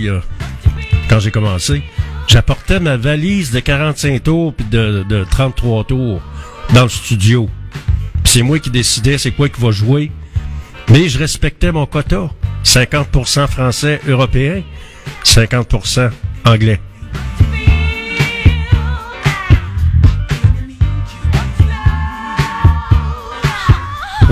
quand 1.09 1.21
j'ai 1.21 1.31
commencé. 1.31 1.83
J'apportais 2.29 2.81
ma 2.81 2.99
valise 2.99 3.51
de 3.51 3.61
45 3.61 4.23
tours 4.25 4.53
puis 4.53 4.67
de, 4.67 5.07
de 5.09 5.25
33 5.25 5.85
tours 5.85 6.21
dans 6.75 6.83
le 6.83 6.91
studio. 6.91 7.49
C'est 8.27 8.43
moi 8.43 8.59
qui 8.59 8.69
décidais 8.69 9.17
c'est 9.17 9.31
quoi 9.31 9.49
qui 9.49 9.59
va 9.59 9.71
jouer. 9.71 10.13
Mais 10.91 11.09
je 11.09 11.19
respectais 11.19 11.73
mon 11.73 11.87
quota. 11.87 12.29
50% 12.63 13.47
français 13.47 14.03
européen, 14.07 14.63
50% 15.25 16.11
anglais. 16.45 16.79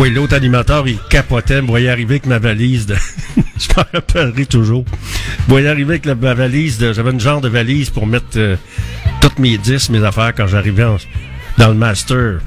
Oui, 0.01 0.09
l'autre 0.09 0.35
animateur, 0.35 0.89
il 0.89 0.99
capotait, 1.11 1.61
me 1.61 1.67
voyait 1.67 1.91
arriver 1.91 2.15
avec 2.15 2.25
ma 2.25 2.39
valise 2.39 2.87
de... 2.87 2.95
je 3.37 3.69
m'en 3.77 3.85
rappellerai 3.93 4.47
toujours. 4.47 4.87
Me 5.47 5.51
voyait 5.51 5.69
arriver 5.69 5.91
avec 5.91 6.07
la, 6.07 6.15
ma 6.15 6.33
valise 6.33 6.79
de... 6.79 6.95
J'avais 6.95 7.11
une 7.11 7.21
genre 7.21 7.43
de 7.43 7.51
valise 7.51 7.91
pour 7.91 8.07
mettre 8.07 8.39
euh, 8.39 8.57
toutes 9.21 9.39
mes 9.39 9.59
disques, 9.59 9.91
mes 9.91 10.03
affaires 10.03 10.33
quand 10.35 10.47
j'arrivais 10.47 10.87
dans 11.59 11.69
le 11.69 11.75
master. 11.75 12.41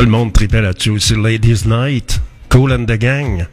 Ça, 0.00 0.04
le 0.06 0.10
monde 0.10 0.32
tripait 0.32 0.62
là-dessus. 0.62 0.98
C'est 0.98 1.14
Ladies 1.14 1.68
Night, 1.68 2.22
Cool 2.48 2.72
and 2.72 2.86
the 2.86 2.96
Gang. 2.96 3.44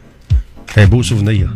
Un 0.76 0.86
beau 0.86 1.02
souvenir. 1.02 1.50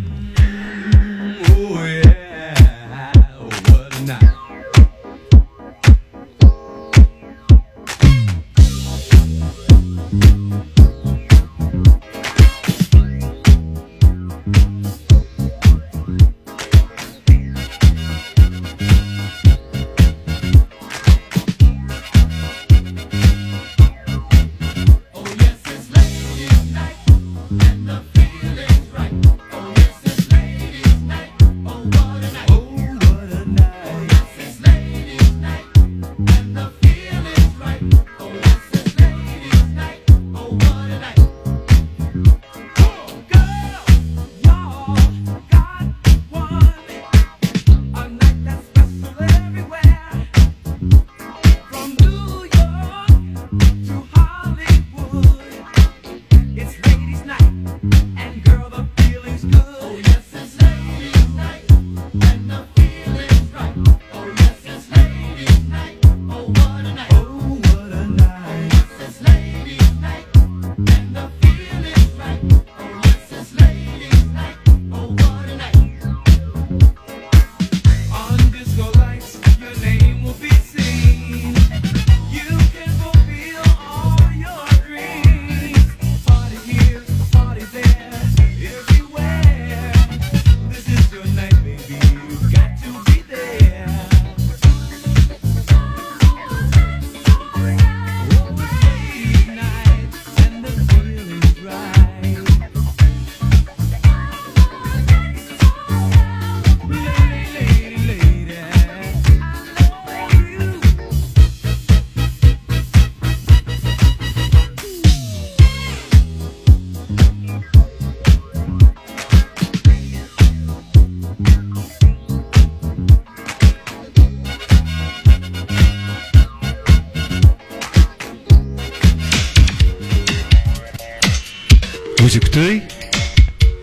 Écoutez 132.52 132.82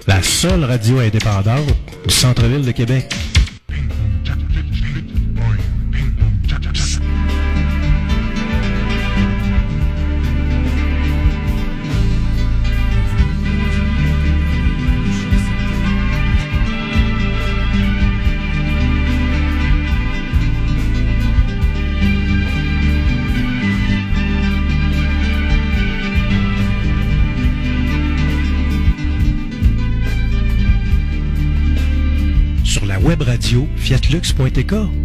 la 0.05 0.21
seule 0.21 0.63
radio 0.63 0.99
indépendante 0.99 1.65
du 2.07 2.13
centre-ville 2.13 2.63
de 2.63 2.71
Québec. 2.71 3.05
fiatlux.tk. 34.39 34.98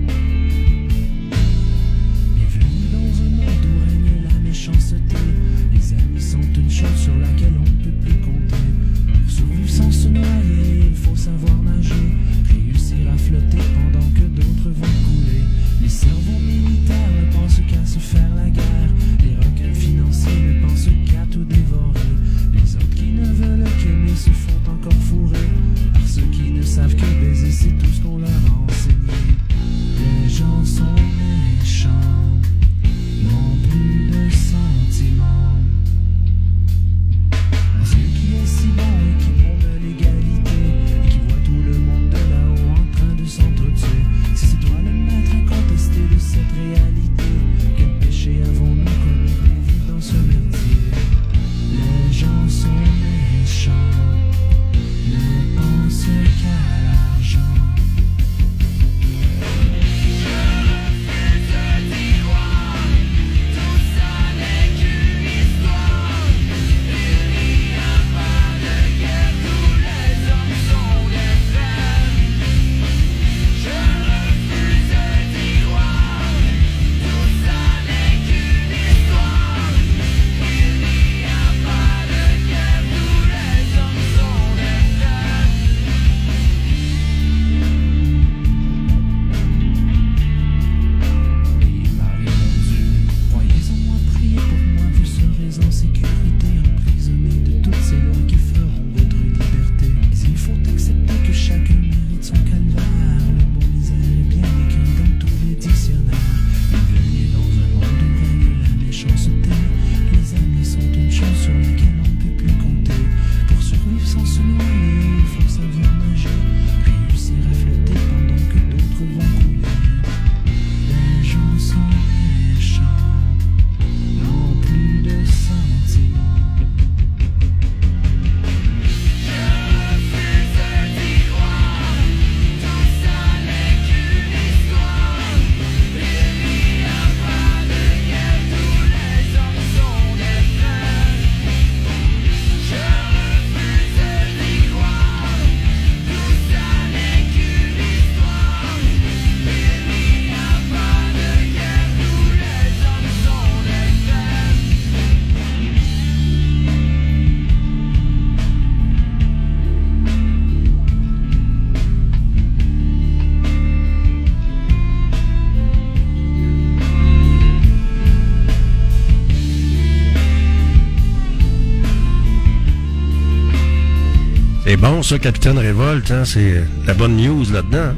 bon, 174.85 175.03
ça, 175.03 175.19
Capitaine 175.19 175.57
Révolte, 175.57 176.11
hein? 176.11 176.25
C'est 176.27 176.63
la 176.87 176.93
bonne 176.93 177.17
news 177.17 177.45
là-dedans. 177.51 177.95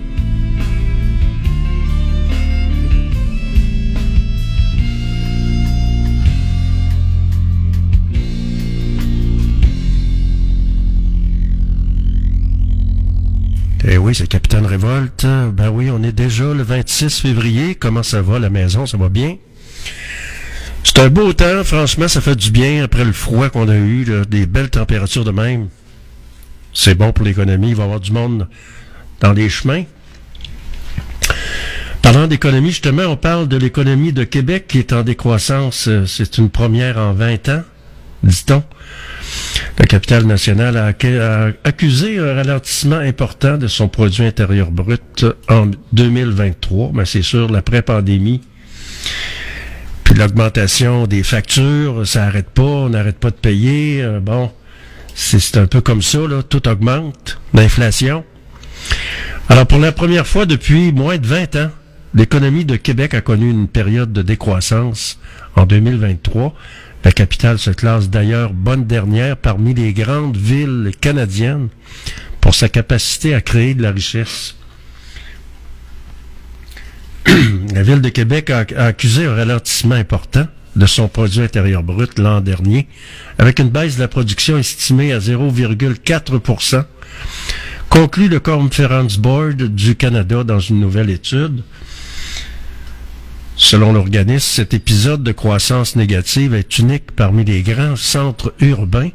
Eh 13.89 13.99
oui, 13.99 14.15
c'est 14.15 14.29
Capitaine 14.29 14.65
Révolte. 14.65 15.27
Ben 15.55 15.71
oui, 15.71 15.91
on 15.91 16.03
est 16.05 16.13
déjà 16.13 16.55
le 16.55 16.63
26 16.63 17.21
février. 17.21 17.75
Comment 17.75 18.05
ça 18.05 18.23
va, 18.23 18.39
la 18.39 18.51
maison? 18.51 18.87
Ça 18.87 18.97
va 18.97 19.09
bien? 19.09 19.37
C'est 20.85 21.01
un 21.01 21.09
beau 21.09 21.33
temps, 21.33 21.65
franchement, 21.65 22.07
ça 22.07 22.21
fait 22.21 22.37
du 22.37 22.53
bien 22.53 22.85
après 22.85 23.05
le 23.05 23.13
froid 23.13 23.49
qu'on 23.49 23.69
a 23.69 23.77
eu, 23.77 24.07
des 24.29 24.47
belles 24.47 24.71
températures 24.71 25.25
de 25.25 25.33
même. 25.33 25.69
C'est 26.78 26.94
bon 26.94 27.11
pour 27.11 27.24
l'économie, 27.24 27.70
il 27.70 27.74
va 27.74 27.85
y 27.85 27.86
avoir 27.86 28.01
du 28.01 28.12
monde 28.12 28.47
dans 29.20 29.32
les 29.32 29.48
chemins. 29.48 29.85
Parlant 32.03 32.27
d'économie, 32.27 32.69
justement, 32.69 33.05
on 33.05 33.16
parle 33.16 33.48
de 33.48 33.57
l'économie 33.57 34.12
de 34.12 34.24
Québec 34.24 34.66
qui 34.69 34.78
est 34.78 34.93
en 34.93 35.03
décroissance. 35.03 35.89
Euh, 35.89 36.05
C'est 36.07 36.36
une 36.39 36.51
première 36.51 36.98
en 36.98 37.15
20 37.15 37.48
ans, 37.48 37.62
dit-on. 38.23 38.62
La 39.78 39.86
capitale 39.86 40.24
nationale 40.24 40.77
a, 40.77 40.93
accu- 40.93 41.19
a 41.19 41.53
accusé 41.65 42.19
un 42.19 42.35
ralentissement 42.35 42.97
important 42.97 43.57
de 43.57 43.66
son 43.69 43.89
produit 43.89 44.24
intérieur 44.24 44.70
brut 44.70 45.24
en 45.48 45.70
2023, 45.94 46.90
mais 46.94 47.07
c'est 47.07 47.23
sûr, 47.23 47.51
l'après-pandémie. 47.51 48.43
Puis 50.05 50.15
l'augmentation 50.15 51.07
des 51.07 51.23
factures, 51.23 52.07
ça 52.07 52.20
n'arrête 52.27 52.51
pas, 52.51 52.62
on 52.62 52.90
n'arrête 52.90 53.19
pas 53.19 53.31
de 53.31 53.36
payer. 53.36 54.03
euh, 54.03 54.20
bon, 54.20 54.53
c'est 55.17 55.57
un 55.57 55.67
peu 55.67 55.81
comme 55.81 56.03
ça, 56.03 56.19
tout 56.49 56.69
augmente, 56.69 57.41
l'inflation. 57.55 58.23
Alors 59.49 59.67
pour 59.67 59.79
la 59.79 59.91
première 59.91 60.27
fois 60.27 60.45
depuis 60.45 60.93
moins 60.93 61.17
de 61.17 61.27
20 61.27 61.57
ans, 61.57 61.71
l'économie 62.15 62.67
de 62.67 62.77
Québec 62.77 63.15
a 63.15 63.23
connu 63.23 63.51
une 63.51 63.67
période 63.67 64.13
de 64.13 64.21
décroissance 64.21 65.19
en 65.57 65.65
2023. 65.65 66.55
La 67.03 67.13
capitale 67.13 67.59
se 67.59 67.71
classe 67.71 68.11
d'ailleurs 68.11 68.53
bonne 68.53 68.85
dernière 68.85 69.39
parmi 69.39 69.73
les 69.73 69.95
grandes 69.95 70.37
villes 70.37 70.93
canadiennes 71.01 71.69
pour 72.43 72.55
sa 72.55 72.69
capacité 72.69 73.35
à 73.35 73.41
créer 73.41 73.75
de 73.75 73.83
la 73.83 73.93
richesse. 73.93 74.55
la 77.75 77.83
ville 77.83 78.03
de 78.03 78.11
Québec 78.11 78.51
a 78.51 78.67
accusé 78.77 79.25
un 79.25 79.35
ralentissement 79.35 79.95
important 79.95 80.47
de 80.77 80.86
son 80.86 81.09
produit 81.09 81.40
intérieur 81.40 81.82
brut 81.82 82.19
l'an 82.19 82.40
dernier, 82.40 82.86
avec 83.39 83.59
une 83.59 83.70
baisse 83.70 83.97
de 83.97 84.03
la 84.03 84.09
production 84.09 84.57
estimée 84.59 85.12
à 85.12 85.19
0,4% 85.19 86.85
conclut 87.89 88.28
le 88.28 88.40
Conference 88.40 89.19
Board 89.19 89.62
du 89.62 89.97
Canada 89.97 90.44
dans 90.44 90.61
une 90.61 90.81
nouvelle 90.81 91.11
étude. 91.11 91.62
Selon 93.57 93.93
l'organisme, 93.93 94.51
cet 94.53 94.74
épisode 94.74 95.23
de 95.23 95.32
croissance 95.32 95.97
négative 95.97 96.55
est 96.55 96.78
unique 96.78 97.12
parmi 97.12 97.44
les 97.44 97.62
grands 97.62 97.97
centres 97.97 98.53
urbains. 98.61 99.09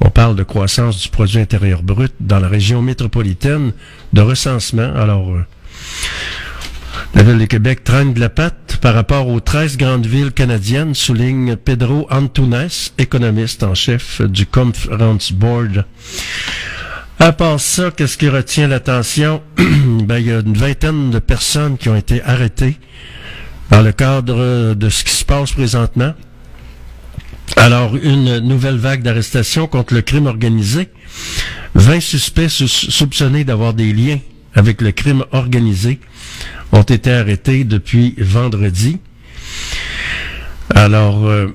On 0.00 0.10
parle 0.10 0.36
de 0.36 0.44
croissance 0.44 1.00
du 1.00 1.08
produit 1.08 1.40
intérieur 1.40 1.82
brut 1.82 2.12
dans 2.20 2.38
la 2.38 2.46
région 2.46 2.80
métropolitaine 2.80 3.72
de 4.12 4.20
recensement. 4.20 4.94
Alors, 4.94 5.30
euh, 5.30 5.44
la 7.14 7.22
ville 7.22 7.38
de 7.38 7.44
Québec 7.44 7.84
traîne 7.84 8.12
de 8.12 8.20
la 8.20 8.28
patte 8.28 8.78
par 8.80 8.94
rapport 8.94 9.28
aux 9.28 9.40
13 9.40 9.76
grandes 9.76 10.06
villes 10.06 10.32
canadiennes, 10.32 10.94
souligne 10.94 11.56
Pedro 11.56 12.06
Antunes, 12.10 12.68
économiste 12.98 13.62
en 13.62 13.74
chef 13.74 14.20
du 14.22 14.46
Conference 14.46 15.32
Board. 15.32 15.84
À 17.20 17.32
part 17.32 17.60
ça, 17.60 17.90
qu'est-ce 17.92 18.18
qui 18.18 18.28
retient 18.28 18.66
l'attention? 18.66 19.40
ben, 19.56 20.18
il 20.18 20.26
y 20.26 20.32
a 20.32 20.40
une 20.40 20.56
vingtaine 20.56 21.10
de 21.10 21.20
personnes 21.20 21.78
qui 21.78 21.88
ont 21.88 21.94
été 21.96 22.20
arrêtées 22.22 22.76
dans 23.70 23.80
le 23.82 23.92
cadre 23.92 24.74
de 24.74 24.88
ce 24.88 25.04
qui 25.04 25.14
se 25.14 25.24
passe 25.24 25.52
présentement. 25.52 26.14
Alors, 27.56 27.96
une 27.96 28.38
nouvelle 28.40 28.76
vague 28.76 29.02
d'arrestations 29.02 29.68
contre 29.68 29.94
le 29.94 30.02
crime 30.02 30.26
organisé. 30.26 30.88
20 31.76 32.00
suspects 32.00 32.48
sou- 32.48 32.66
soupçonnés 32.68 33.44
d'avoir 33.44 33.72
des 33.74 33.92
liens 33.92 34.18
avec 34.54 34.80
le 34.82 34.90
crime 34.92 35.24
organisé 35.32 36.00
ont 36.74 36.82
été 36.82 37.12
arrêtés 37.12 37.64
depuis 37.64 38.14
vendredi. 38.18 38.98
Alors, 40.74 41.26
euh, 41.26 41.54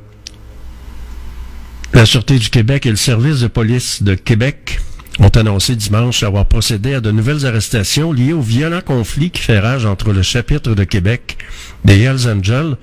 la 1.94 2.06
Sûreté 2.06 2.40
du 2.40 2.50
Québec 2.50 2.86
et 2.86 2.90
le 2.90 2.96
service 2.96 3.42
de 3.42 3.48
police 3.48 4.02
de 4.02 4.16
Québec 4.16 4.80
ont 5.20 5.30
annoncé 5.30 5.76
dimanche 5.76 6.24
avoir 6.24 6.46
procédé 6.46 6.94
à 6.94 7.02
de 7.02 7.12
nouvelles 7.12 7.46
arrestations 7.46 8.14
liées 8.14 8.32
au 8.32 8.42
violent 8.42 8.80
conflit 8.80 9.32
qui 9.32 9.42
fait 9.42 9.60
rage 9.60 9.86
entre 9.86 10.14
le 10.14 10.22
chapitre 10.22 10.74
de 10.74 10.84
Québec 10.86 11.38
des 11.84 12.00
Hells 12.00 12.30
Angels 12.30 12.78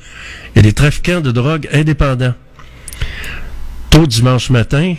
et 0.54 0.60
les 0.60 0.74
trafiquants 0.74 1.22
de 1.22 1.30
drogue 1.30 1.66
indépendants. 1.72 2.34
Tôt 3.88 4.06
dimanche 4.06 4.50
matin, 4.50 4.94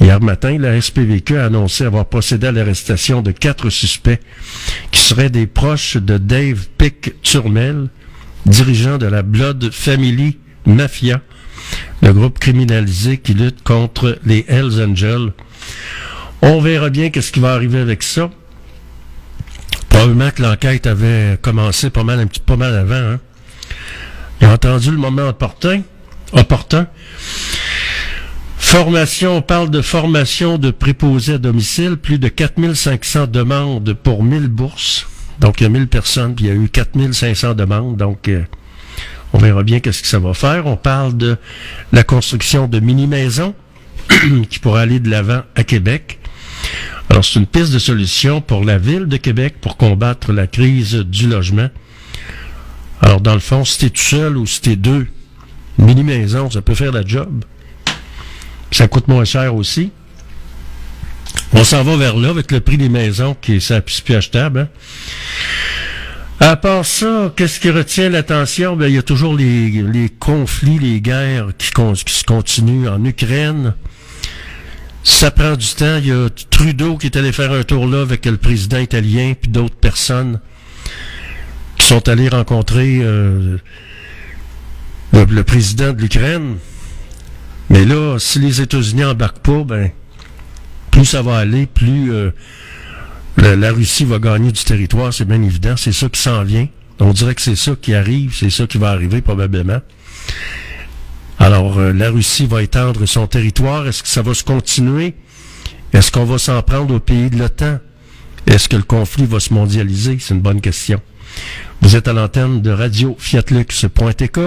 hier 0.00 0.20
matin, 0.20 0.58
la 0.58 0.80
SPVQ 0.80 1.38
a 1.38 1.46
annoncé 1.46 1.84
avoir 1.84 2.06
procédé 2.06 2.46
à 2.46 2.52
l'arrestation 2.52 3.22
de 3.22 3.30
quatre 3.30 3.70
suspects 3.70 4.20
qui 4.90 5.00
seraient 5.00 5.30
des 5.30 5.46
proches 5.46 5.96
de 5.96 6.18
Dave 6.18 6.66
Pick 6.78 7.20
Turmel, 7.22 7.88
dirigeant 8.46 8.98
de 8.98 9.06
la 9.06 9.22
Blood 9.22 9.70
Family 9.72 10.38
Mafia, 10.66 11.20
le 12.02 12.12
groupe 12.12 12.38
criminalisé 12.38 13.18
qui 13.18 13.34
lutte 13.34 13.62
contre 13.62 14.18
les 14.24 14.44
Hells 14.48 14.82
Angels. 14.82 15.32
On 16.42 16.60
verra 16.60 16.90
bien 16.90 17.10
qu'est-ce 17.10 17.32
qui 17.32 17.40
va 17.40 17.52
arriver 17.52 17.80
avec 17.80 18.02
ça. 18.02 18.30
Probablement 19.88 20.30
que 20.30 20.42
l'enquête 20.42 20.86
avait 20.86 21.38
commencé 21.42 21.90
pas 21.90 22.04
mal, 22.04 22.20
un 22.20 22.26
petit 22.26 22.40
pas 22.40 22.56
mal 22.56 22.74
avant. 22.74 22.94
Hein. 22.94 23.20
J'ai 24.40 24.46
entendu 24.46 24.90
le 24.90 24.96
moment 24.96 25.28
opportun. 25.28 25.82
opportun. 26.32 26.86
Formation, 28.70 29.38
on 29.38 29.42
parle 29.42 29.70
de 29.70 29.80
formation 29.80 30.58
de 30.58 30.70
préposés 30.70 31.32
à 31.32 31.38
domicile, 31.38 31.96
plus 31.96 32.18
de 32.18 32.28
4500 32.28 33.26
demandes 33.26 33.94
pour 33.94 34.22
1000 34.22 34.48
bourses. 34.48 35.06
Donc, 35.40 35.60
il 35.60 35.64
y 35.64 35.66
a 35.66 35.70
1000 35.70 35.88
personnes, 35.88 36.34
puis 36.34 36.44
il 36.44 36.48
y 36.48 36.50
a 36.50 36.54
eu 36.54 36.68
4500 36.68 37.54
demandes. 37.54 37.96
Donc, 37.96 38.28
euh, 38.28 38.42
on 39.32 39.38
verra 39.38 39.62
bien 39.62 39.80
qu'est-ce 39.80 40.02
que 40.02 40.06
ça 40.06 40.18
va 40.18 40.34
faire. 40.34 40.66
On 40.66 40.76
parle 40.76 41.16
de 41.16 41.38
la 41.92 42.04
construction 42.04 42.68
de 42.68 42.78
mini-maisons 42.78 43.54
qui 44.50 44.58
pourra 44.58 44.82
aller 44.82 45.00
de 45.00 45.08
l'avant 45.08 45.44
à 45.54 45.64
Québec. 45.64 46.18
Alors, 47.08 47.24
c'est 47.24 47.40
une 47.40 47.46
piste 47.46 47.72
de 47.72 47.78
solution 47.78 48.42
pour 48.42 48.66
la 48.66 48.76
ville 48.76 49.06
de 49.06 49.16
Québec 49.16 49.54
pour 49.62 49.78
combattre 49.78 50.30
la 50.30 50.46
crise 50.46 50.94
du 50.94 51.26
logement. 51.26 51.70
Alors, 53.00 53.22
dans 53.22 53.34
le 53.34 53.40
fond, 53.40 53.64
si 53.64 53.78
t'es 53.78 53.90
tout 53.90 54.02
seul 54.02 54.36
ou 54.36 54.46
si 54.46 54.60
t'es 54.60 54.76
deux, 54.76 55.06
mini-maison, 55.78 56.50
ça 56.50 56.60
peut 56.60 56.74
faire 56.74 56.92
la 56.92 57.04
job. 57.04 57.44
Ça 58.70 58.88
coûte 58.88 59.08
moins 59.08 59.24
cher 59.24 59.54
aussi. 59.54 59.90
On 61.52 61.64
s'en 61.64 61.82
va 61.82 61.96
vers 61.96 62.16
là 62.16 62.30
avec 62.30 62.52
le 62.52 62.60
prix 62.60 62.76
des 62.76 62.88
maisons 62.88 63.36
qui 63.40 63.56
est 63.56 63.60
ça 63.60 63.80
plus 63.80 64.02
achetable. 64.14 64.60
hein. 64.60 64.68
À 66.40 66.54
part 66.56 66.84
ça, 66.84 67.32
qu'est-ce 67.36 67.58
qui 67.58 67.70
retient 67.70 68.10
l'attention? 68.10 68.76
Ben, 68.76 68.86
il 68.86 68.94
y 68.94 68.98
a 68.98 69.02
toujours 69.02 69.34
les, 69.34 69.70
les 69.82 70.08
conflits, 70.08 70.78
les 70.78 71.00
guerres 71.00 71.48
qui, 71.58 71.70
qui 72.04 72.14
se 72.14 72.22
continuent 72.24 72.88
en 72.88 73.04
Ukraine. 73.04 73.74
Ça 75.02 75.32
prend 75.32 75.56
du 75.56 75.66
temps. 75.66 75.96
Il 75.96 76.06
y 76.06 76.12
a 76.12 76.28
Trudeau 76.50 76.96
qui 76.96 77.06
est 77.06 77.16
allé 77.16 77.32
faire 77.32 77.50
un 77.50 77.64
tour 77.64 77.86
là 77.88 78.02
avec 78.02 78.24
le 78.26 78.36
président 78.36 78.78
italien 78.78 79.32
puis 79.40 79.50
d'autres 79.50 79.74
personnes 79.74 80.38
qui 81.76 81.86
sont 81.86 82.08
allés 82.08 82.28
rencontrer 82.28 83.00
euh, 83.02 83.56
le 85.12 85.42
président 85.42 85.92
de 85.92 86.00
l'Ukraine. 86.02 86.56
Mais 87.70 87.84
là, 87.84 88.18
si 88.18 88.38
les 88.38 88.60
États-Unis 88.60 89.04
embarquent 89.04 89.40
pas, 89.40 89.64
ben, 89.64 89.90
plus 90.90 91.04
ça 91.04 91.22
va 91.22 91.36
aller, 91.36 91.66
plus 91.66 92.12
euh, 92.12 92.30
la, 93.36 93.72
Russie 93.72 94.04
va 94.04 94.18
gagner 94.18 94.52
du 94.52 94.64
territoire, 94.64 95.12
c'est 95.12 95.26
bien 95.26 95.42
évident. 95.42 95.76
C'est 95.76 95.92
ça 95.92 96.08
qui 96.08 96.20
s'en 96.20 96.42
vient. 96.44 96.66
On 97.00 97.12
dirait 97.12 97.34
que 97.34 97.42
c'est 97.42 97.56
ça 97.56 97.72
qui 97.80 97.94
arrive, 97.94 98.34
c'est 98.34 98.50
ça 98.50 98.66
qui 98.66 98.78
va 98.78 98.90
arriver 98.90 99.20
probablement. 99.20 99.80
Alors, 101.38 101.78
euh, 101.78 101.92
la 101.92 102.10
Russie 102.10 102.46
va 102.46 102.62
étendre 102.62 103.06
son 103.06 103.26
territoire. 103.26 103.86
Est-ce 103.86 104.02
que 104.02 104.08
ça 104.08 104.22
va 104.22 104.34
se 104.34 104.42
continuer? 104.42 105.14
Est-ce 105.92 106.10
qu'on 106.10 106.24
va 106.24 106.38
s'en 106.38 106.60
prendre 106.62 106.94
au 106.94 107.00
pays 107.00 107.30
de 107.30 107.38
l'OTAN? 107.38 107.78
Est-ce 108.46 108.68
que 108.68 108.76
le 108.76 108.82
conflit 108.82 109.26
va 109.26 109.40
se 109.40 109.54
mondialiser? 109.54 110.18
C'est 110.20 110.34
une 110.34 110.40
bonne 110.40 110.60
question. 110.60 111.00
Vous 111.80 111.94
êtes 111.94 112.08
à 112.08 112.12
l'antenne 112.12 112.60
de 112.60 112.70
radio 112.70 113.14
fiatlux.tk. 113.18 114.40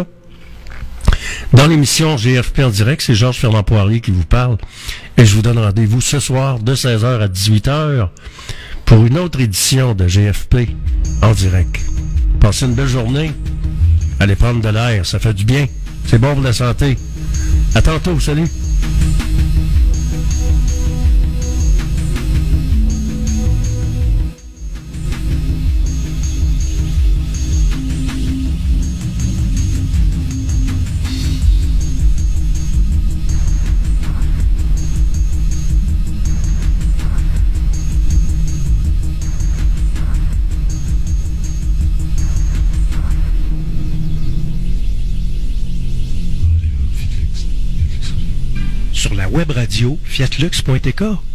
Dans 1.54 1.68
l'émission 1.68 2.16
GFP 2.16 2.60
en 2.60 2.70
direct, 2.70 3.02
c'est 3.02 3.16
Georges 3.16 3.38
Fernand 3.38 3.64
Poirier 3.64 4.02
qui 4.02 4.12
vous 4.12 4.26
parle. 4.26 4.58
Et 5.18 5.26
je 5.26 5.36
vous 5.36 5.42
donne 5.42 5.60
rendez-vous 5.60 6.02
ce 6.02 6.20
soir 6.20 6.60
de 6.60 6.76
16h 6.76 7.22
à 7.22 7.28
18h 7.28 8.10
pour 8.86 9.06
une 9.06 9.18
autre 9.18 9.40
édition 9.40 9.94
de 9.94 10.08
GFP 10.08 10.70
en 11.22 11.32
direct. 11.32 11.80
Passez 12.40 12.66
une 12.66 12.74
belle 12.74 12.88
journée. 12.88 13.32
Allez 14.20 14.36
prendre 14.36 14.62
de 14.62 14.70
l'air, 14.70 15.06
ça 15.06 15.20
fait 15.20 15.34
du 15.34 15.46
bien. 15.46 15.68
C'est 16.06 16.20
bon 16.20 16.34
pour 16.34 16.44
la 16.44 16.54
santé. 16.54 16.98
À 17.76 17.82
tantôt, 17.82 18.20
salut. 18.20 18.48
Web 49.32 49.50
radio 49.52 49.98
fiatlux.tk. 50.04 51.31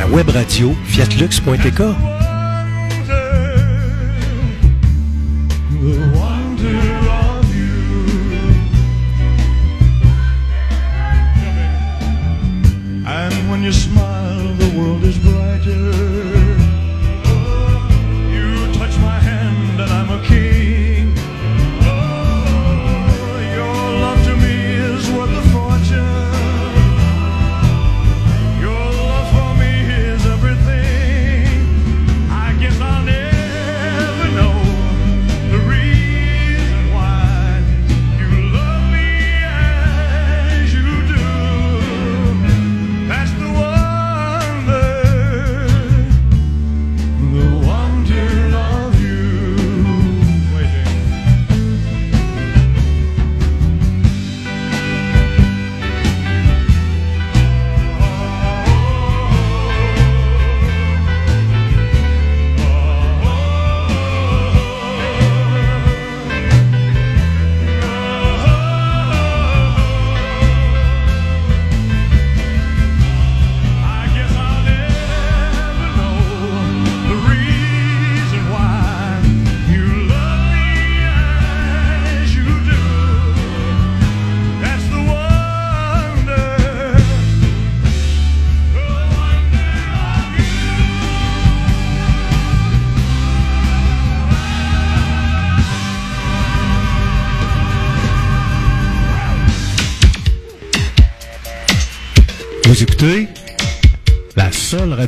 la 0.00 0.06
web 0.06 0.28
radio 0.30 0.74
fiatlux.tk. 0.86 2.29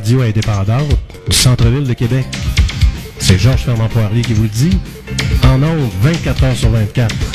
radio 0.03 0.21
indépendante 0.21 0.97
du 1.29 1.35
centre-ville 1.35 1.87
de 1.87 1.93
Québec. 1.93 2.25
C'est 3.19 3.37
Georges 3.37 3.61
Fernand 3.61 3.87
Poirier 3.87 4.21
qui 4.21 4.33
vous 4.33 4.43
le 4.43 4.49
dit. 4.49 4.77
En 5.45 5.63
ondes, 5.63 5.89
24 6.01 6.43
heures 6.43 6.55
sur 6.57 6.69
24. 6.71 7.32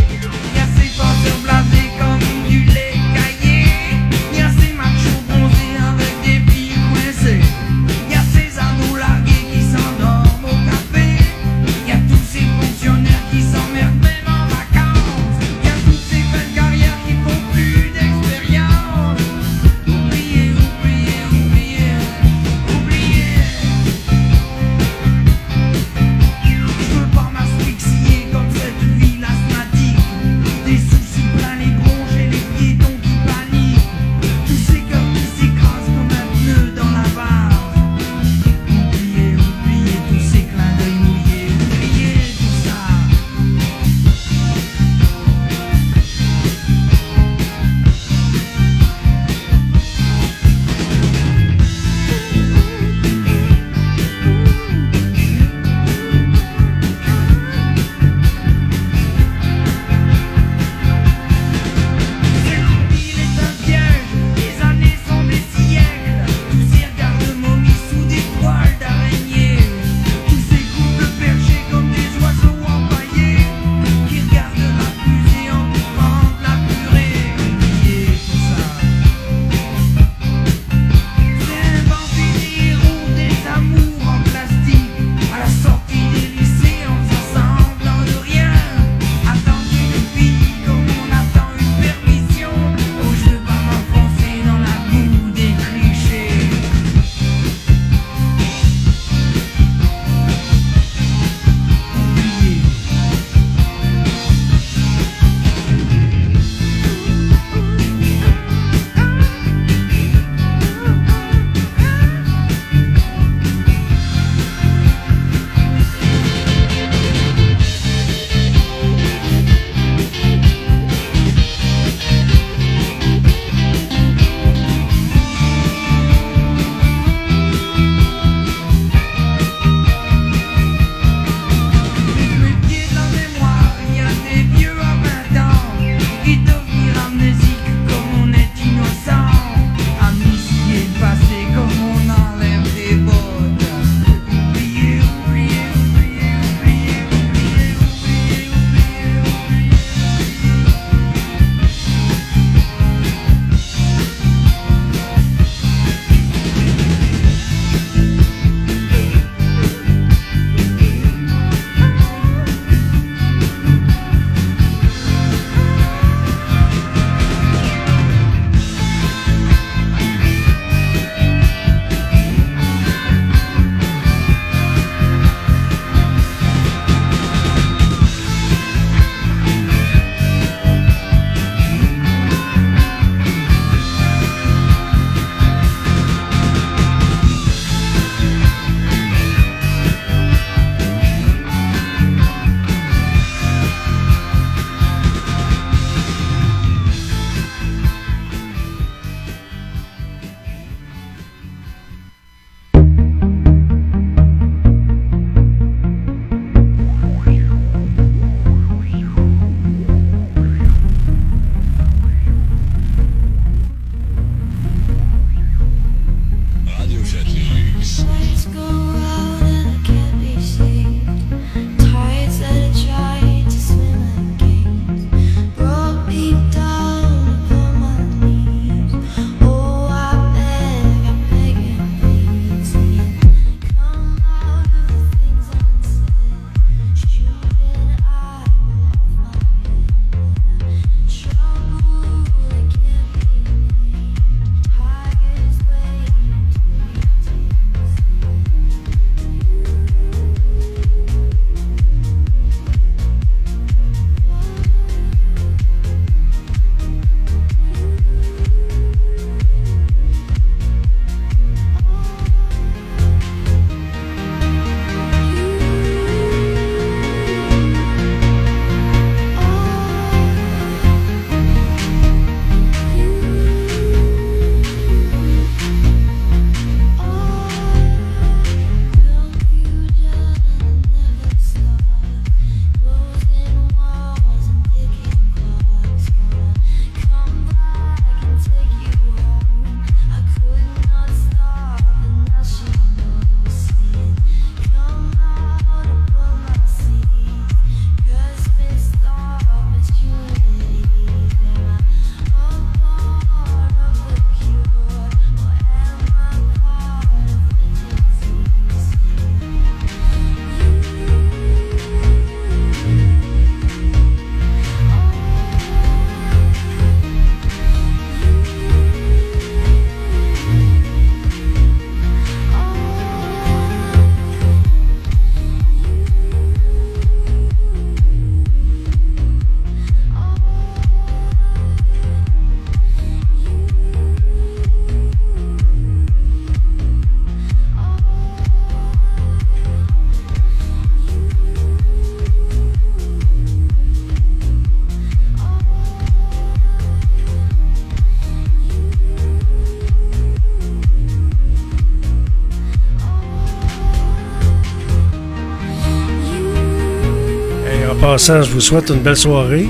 je 358.19 358.51
vous 358.51 358.61
souhaite 358.61 358.91
une 358.91 359.01
belle 359.01 359.17
soirée. 359.17 359.69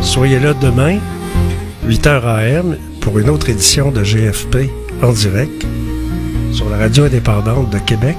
Soyez 0.00 0.38
là 0.38 0.54
demain, 0.54 0.98
8h 1.84 2.24
AM, 2.24 2.76
pour 3.00 3.18
une 3.18 3.28
autre 3.28 3.48
édition 3.48 3.90
de 3.90 4.04
GFP 4.04 4.70
en 5.02 5.10
direct 5.10 5.66
sur 6.52 6.70
la 6.70 6.76
radio 6.78 7.04
indépendante 7.04 7.70
de 7.70 7.78
Québec, 7.78 8.16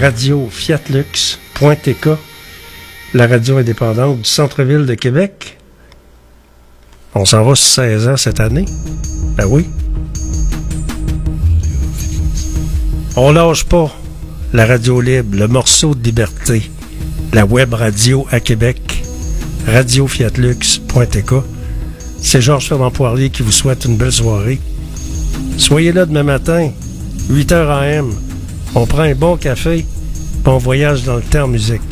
radio 0.00 0.48
fiatlux.tk, 0.50 2.08
la 3.12 3.26
radio 3.26 3.58
indépendante 3.58 4.18
du 4.18 4.28
centre-ville 4.28 4.86
de 4.86 4.94
Québec. 4.94 5.58
On 7.14 7.26
s'en 7.26 7.44
va 7.44 7.54
sur 7.54 7.84
16 7.84 8.08
ans 8.08 8.16
cette 8.16 8.40
année. 8.40 8.64
Ben 9.36 9.44
oui. 9.46 9.66
On 13.16 13.30
lâche 13.30 13.64
pas 13.64 13.90
la 14.54 14.64
radio 14.64 15.02
libre, 15.02 15.36
le 15.36 15.48
morceau 15.48 15.94
de 15.94 16.02
liberté 16.02 16.70
la 17.32 17.44
web 17.44 17.74
radio 17.74 18.26
à 18.30 18.40
Québec, 18.40 19.04
radiofiatlux.tk. 19.66 21.34
C'est 22.20 22.40
Georges 22.40 22.68
Fernand 22.68 22.90
Poirier 22.90 23.30
qui 23.30 23.42
vous 23.42 23.52
souhaite 23.52 23.84
une 23.84 23.96
belle 23.96 24.12
soirée. 24.12 24.58
Soyez 25.56 25.92
là 25.92 26.06
demain 26.06 26.22
matin, 26.22 26.70
8h 27.30 27.54
AM. 27.54 28.10
On 28.74 28.86
prend 28.86 29.02
un 29.02 29.14
bon 29.14 29.36
café, 29.36 29.86
bon 30.44 30.58
voyage 30.58 31.04
dans 31.04 31.16
le 31.16 31.22
temps 31.22 31.44
en 31.44 31.48
musique. 31.48 31.89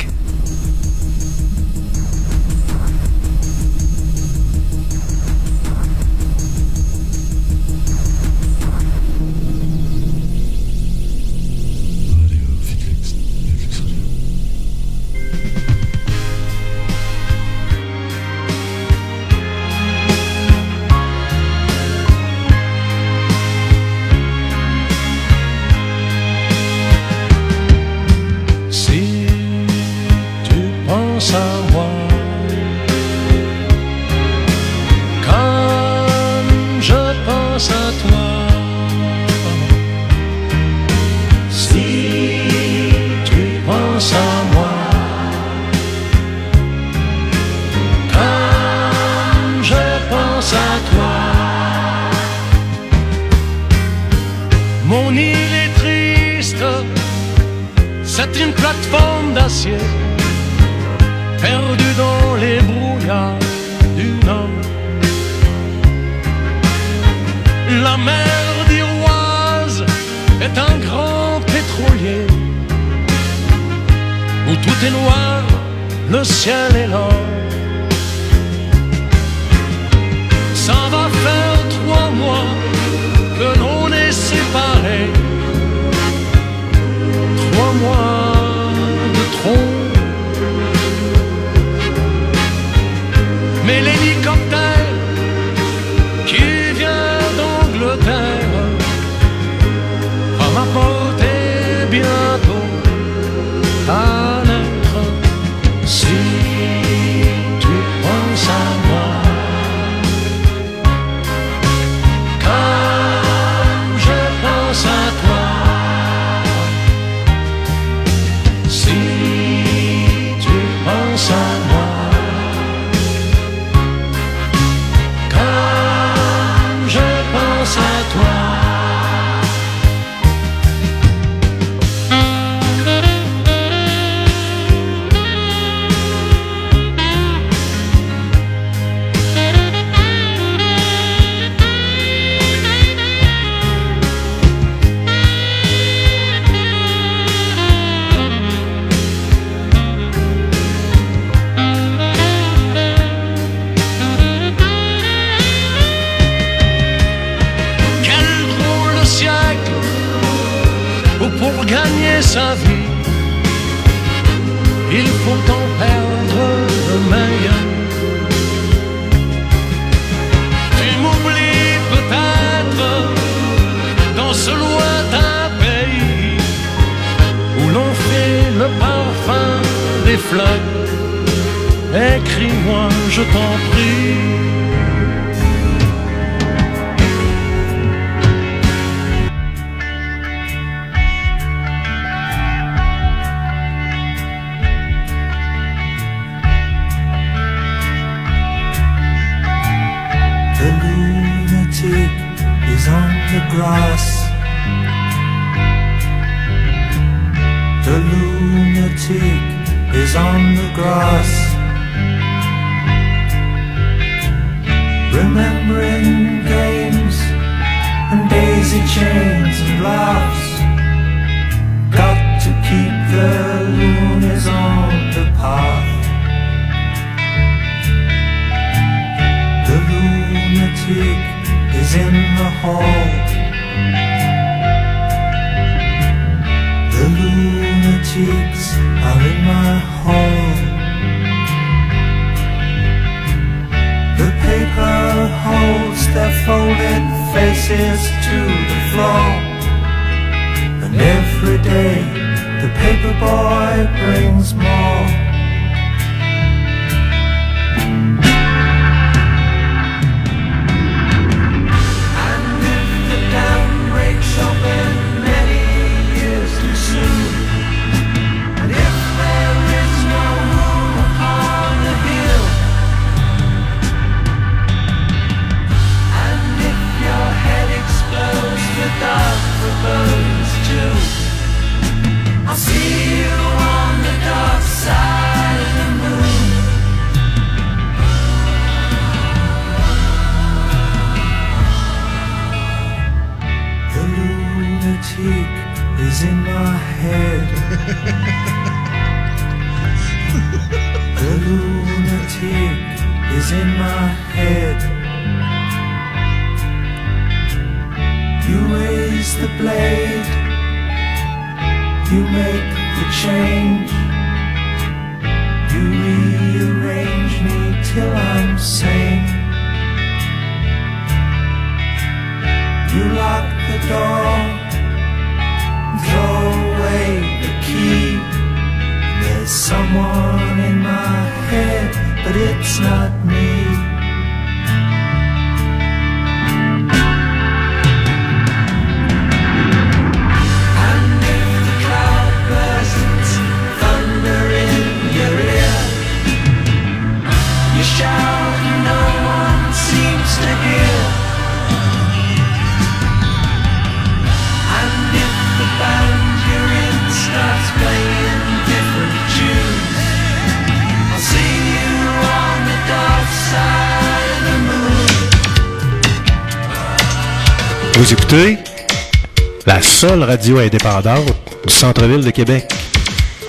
Sol 369.99 370.23
Radio 370.23 370.61
est 370.61 370.69
du 370.69 371.73
centre-ville 371.73 372.23
de 372.23 372.29
Québec. 372.29 372.71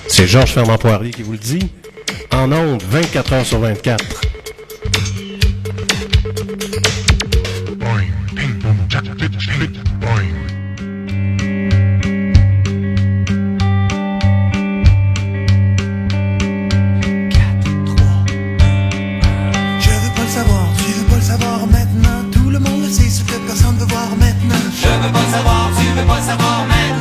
C'est 0.09 0.27
Georges 0.27 0.51
Fermat 0.51 0.77
Poirier 0.77 1.11
qui 1.11 1.23
vous 1.23 1.31
le 1.31 1.37
dit. 1.37 1.71
En 2.29 2.51
onde, 2.51 2.83
24h 2.91 3.45
sur 3.45 3.59
24. 3.59 4.03
Je 4.03 4.17
veux 19.89 20.11
pas 20.13 20.21
le 20.21 20.29
savoir. 20.29 20.67
Tu 20.77 20.91
veux 20.91 21.05
pas 21.05 21.15
le 21.15 21.21
savoir 21.21 21.65
maintenant. 21.67 22.29
Tout 22.33 22.49
le 22.49 22.59
monde 22.59 22.83
sait 22.89 23.09
ce 23.09 23.23
que 23.23 23.37
personne 23.47 23.77
veut 23.77 23.85
voir 23.85 24.09
maintenant. 24.17 24.59
Je 24.75 24.87
veux 24.89 25.13
pas 25.13 25.19
le 25.21 25.31
savoir. 25.31 25.80
depois 25.95 26.27
eu 26.27 26.37
vou 26.37 26.49
aumentar. 26.49 27.00